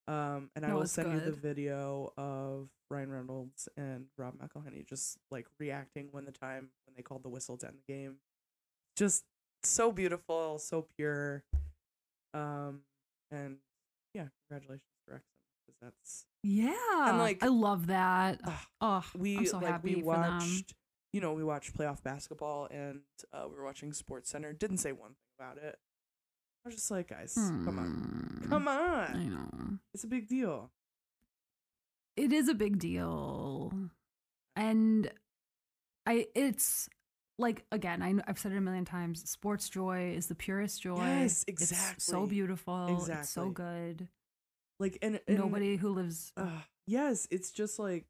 [0.07, 4.85] Um and I No, will send you the video of Ryan Reynolds and Rob McElhenney
[4.85, 8.15] just like reacting when the time when they called the whistle to end the game.
[8.97, 9.23] Just
[9.63, 11.43] so beautiful, so pure.
[12.33, 12.81] Um
[13.31, 13.57] and
[14.13, 15.29] yeah, congratulations to Wrexham
[15.65, 17.15] because that's yeah.
[17.17, 18.41] like- I love that.
[18.81, 20.73] Oh, we so like happy we watched
[21.13, 23.01] you know we watched playoff basketball and
[23.33, 25.77] uh, we were watching sports center didn't say one thing about it
[26.65, 28.49] i was just like guys come on Hmm.
[28.49, 29.77] come I know.
[29.93, 30.71] it's a big deal
[32.15, 33.73] It is a big deal.
[34.55, 35.11] And
[36.05, 36.87] I it's
[37.41, 39.29] like again, I I've said it a million times.
[39.29, 40.97] Sports joy is the purest joy.
[40.97, 42.27] Yes, It's so exactly.
[42.29, 43.05] beautiful.
[43.09, 44.07] It's so good.
[44.79, 48.05] like and, and Nobody who lives uh, yes it's just like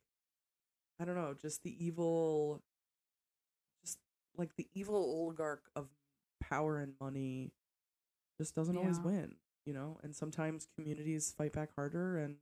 [0.99, 2.61] i don't know just the evil
[3.83, 3.97] just
[4.37, 5.87] like the evil oligarch of
[6.41, 7.51] power and money
[8.39, 12.37] just doesn't always win you know and sometimes communities fight back harder and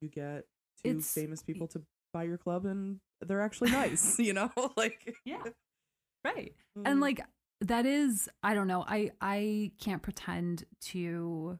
[0.00, 0.46] you get
[0.82, 1.82] two It's- famous people to
[2.12, 5.42] buy your club and they're actually nice you know like Yeah.
[6.24, 6.54] Right.
[6.78, 7.20] mm, and like
[7.62, 11.58] that is i don't know i i can't pretend to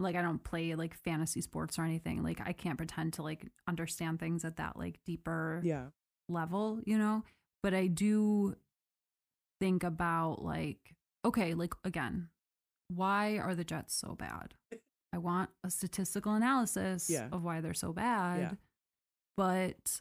[0.00, 3.46] like i don't play like fantasy sports or anything like i can't pretend to like
[3.68, 5.86] understand things at that like deeper yeah
[6.28, 7.22] level you know
[7.62, 8.54] but i do
[9.60, 12.28] think about like okay like again
[12.88, 14.54] why are the jets so bad
[15.12, 17.28] i want a statistical analysis Yeah.
[17.32, 18.50] of why they're so bad Yeah.
[19.36, 20.00] But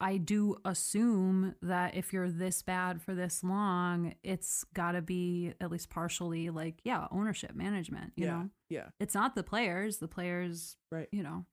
[0.00, 5.52] I do assume that if you're this bad for this long, it's got to be
[5.60, 8.48] at least partially like, yeah, ownership, management, you yeah know?
[8.68, 9.98] yeah It's not the players.
[9.98, 11.46] The players, right you know.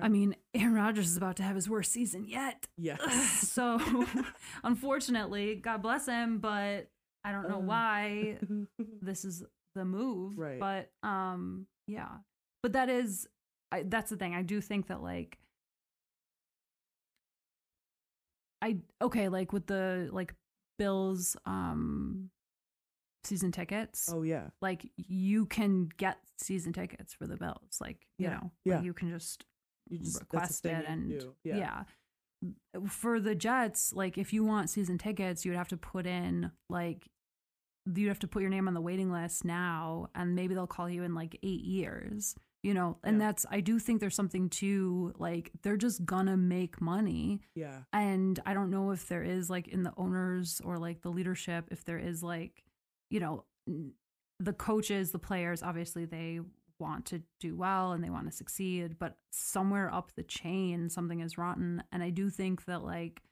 [0.00, 2.66] I mean, Aaron Rodgers is about to have his worst season yet.
[2.76, 3.78] yes so,
[4.64, 6.88] unfortunately, God bless him, but
[7.24, 7.60] I don't know Uh.
[7.60, 8.38] why
[9.02, 9.42] this is
[9.74, 10.38] the move.
[10.38, 10.60] Right.
[10.60, 12.08] But um yeah.
[12.62, 13.26] But that is
[13.72, 14.34] I, that's the thing.
[14.34, 15.38] I do think that like
[18.66, 20.34] I okay, like with the like
[20.78, 22.30] Bills um
[23.24, 24.08] season tickets.
[24.12, 27.78] oh yeah Like you can get season tickets for the Bills.
[27.80, 28.74] Like, you Yeah, know, yeah.
[28.76, 29.44] like you can just
[29.88, 31.34] you just request it and do.
[31.44, 31.84] yeah.
[32.88, 36.50] For the Jets, like if you want season tickets, you would have to put in
[36.68, 37.08] like
[37.94, 40.90] you'd have to put your name on the waiting list now and maybe they'll call
[40.90, 42.34] you in like 8 years.
[42.66, 43.26] You know, and Yeah.
[43.26, 48.40] that's I do think there's something to like they're just gonna make money yeah and
[48.44, 51.84] I don't know if there is like in the owners or like the leadership if
[51.84, 52.64] there is like
[53.08, 53.44] you know
[54.40, 56.40] the coaches, the players obviously they
[56.80, 61.20] want to do well and they want to succeed, but somewhere up the chain something
[61.20, 63.22] is rotten and I do think that like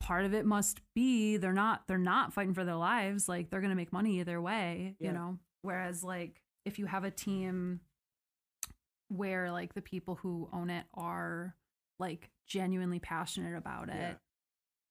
[0.00, 3.60] part of it must be they're not they're not fighting for their lives, like they're
[3.60, 5.08] to make money either way, Yeah.
[5.08, 5.38] you know.
[5.62, 7.80] Whereas like if you have a team
[9.12, 11.54] where like the people who own it are
[11.98, 14.14] like genuinely passionate about it, Yeah.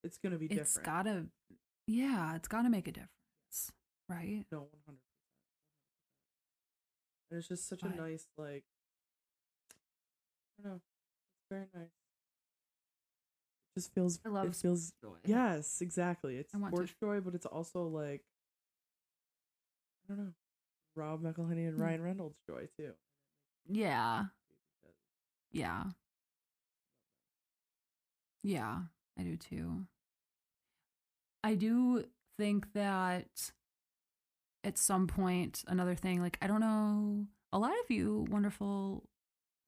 [0.04, 1.26] it's gonna be It's gotta
[1.88, 3.72] yeah, it's gotta make a difference.
[4.08, 4.46] Right?
[4.52, 5.18] No, one hundred percent.
[7.32, 8.64] And it's just such But- a nice like.
[10.60, 10.76] I don't know.
[10.76, 11.86] It's very nice.
[13.76, 14.20] It just feels.
[14.26, 14.92] I love It feels.
[15.02, 15.18] joy.
[15.26, 16.38] Yes, exactly.
[16.38, 18.24] It's want to- sports joy, but it's also like.
[20.10, 20.34] I don't know.
[20.96, 21.82] Rob McElhenney and Mm.
[21.82, 22.94] Ryan Reynolds joy too.
[23.68, 24.26] Yeah.
[25.51, 25.84] Yeah.
[28.43, 28.80] Yeah,
[29.20, 29.86] I do too.
[31.43, 32.05] I do
[32.38, 33.51] think that
[34.64, 39.03] at some point, another thing, like, I don't know, a lot of you wonderful,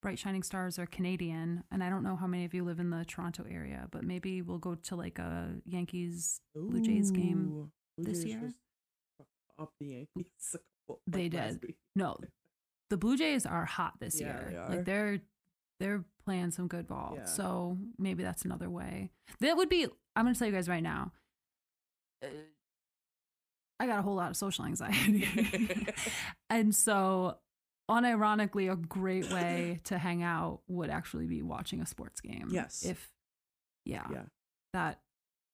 [0.01, 2.89] bright, shining stars are Canadian, and I don't know how many of you live in
[2.89, 6.41] the Toronto area, but maybe we'll go to like a Yankees.
[6.55, 8.53] Blue Jays game Ooh, this year?
[9.59, 10.55] Up the Yankees.
[11.07, 11.73] They did.
[11.95, 12.17] No,
[12.93, 14.65] the Blue Jays are hot this Yeah, year.
[14.69, 14.75] they.
[14.75, 15.19] Like they're
[15.79, 17.15] they're playing some good ball.
[17.17, 17.25] Yeah.
[17.25, 19.09] So maybe that's another way.
[19.39, 19.87] That would be.
[20.15, 21.11] I'm gonna tell you guys right now.
[22.23, 22.27] uh,
[23.79, 25.27] I got a whole lot of social anxiety,
[26.51, 27.37] and so
[27.89, 32.47] unironically, a great way to hang out would actually be watching a sports game.
[32.51, 32.85] Yes.
[32.85, 33.09] If
[33.85, 34.21] yeah, Yeah.
[34.73, 35.01] that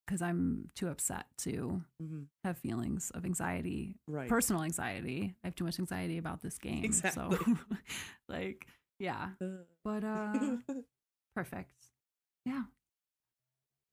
[0.09, 4.27] because I'm too upset to hmm have feelings of anxiety Right.
[4.29, 5.35] personal anxiety.
[5.43, 6.83] I have too much anxiety about this game.
[6.83, 7.37] Exactly.
[7.37, 7.55] So
[8.27, 8.65] like,
[8.97, 9.29] yeah.
[9.41, 9.45] Uh,
[9.83, 10.57] But uh
[11.35, 11.75] perfect.
[12.45, 12.63] Yeah.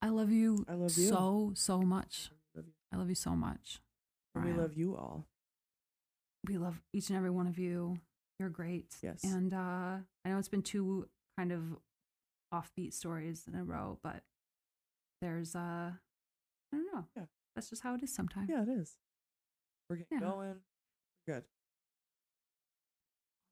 [0.00, 1.08] I love you I love you.
[1.08, 2.30] so, so much.
[2.54, 2.72] love you.
[2.92, 3.80] I love you so much.
[4.34, 5.26] And we love you all.
[6.46, 7.98] we love each and every one of you.
[8.38, 8.94] You're great.
[9.02, 9.22] Yes.
[9.24, 11.08] And uh, I know it's been two
[11.38, 11.62] kind of
[12.54, 14.22] offbeat stories in a row, but
[15.22, 15.92] there's uh,
[16.72, 17.04] I don't know.
[17.16, 17.24] Yeah.
[17.54, 18.48] That's just how it is sometimes.
[18.50, 18.96] Yeah, it is.
[19.88, 20.28] We're getting Yeah.
[20.30, 20.54] going.
[21.26, 21.44] Good.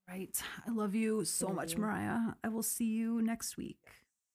[0.08, 0.42] Right.
[0.66, 1.78] I love you so Love much, you.
[1.78, 2.34] Mariah.
[2.42, 3.78] I will see you next week.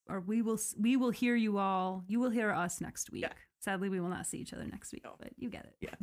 [0.08, 2.04] Or we will we will hear you all.
[2.08, 3.22] You will hear us next week.
[3.24, 3.34] Yeah.
[3.60, 5.16] Sadly, we will not see each other next week, No.
[5.20, 5.76] but you get it.
[5.82, 5.96] Yeah.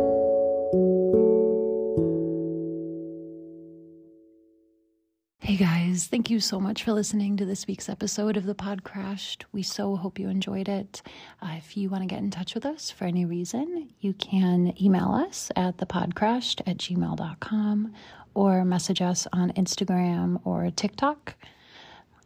[5.49, 8.83] Hey guys, thank you so much for listening to this week's episode of The Pod
[8.83, 9.45] Crashed.
[9.51, 11.01] We so hope you enjoyed it.
[11.41, 14.75] Uh, if you want to get in touch with us for any reason, you can
[14.79, 17.93] email us at thepodcrashed at gmail.com
[18.35, 21.33] or message us on Instagram or TikTok.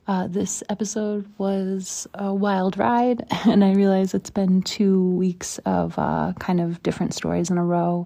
[0.06, 5.98] Uh, this episode was a wild ride, and I realize it's been two weeks of
[5.98, 8.06] uh, kind of different stories in a row,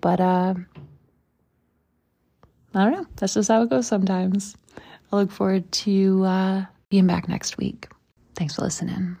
[0.00, 0.54] but uh,
[2.74, 3.06] I don't know.
[3.16, 4.56] That's just how it goes sometimes.
[5.12, 7.88] I look forward to uh, being back next week.
[8.34, 9.16] Thanks for listening.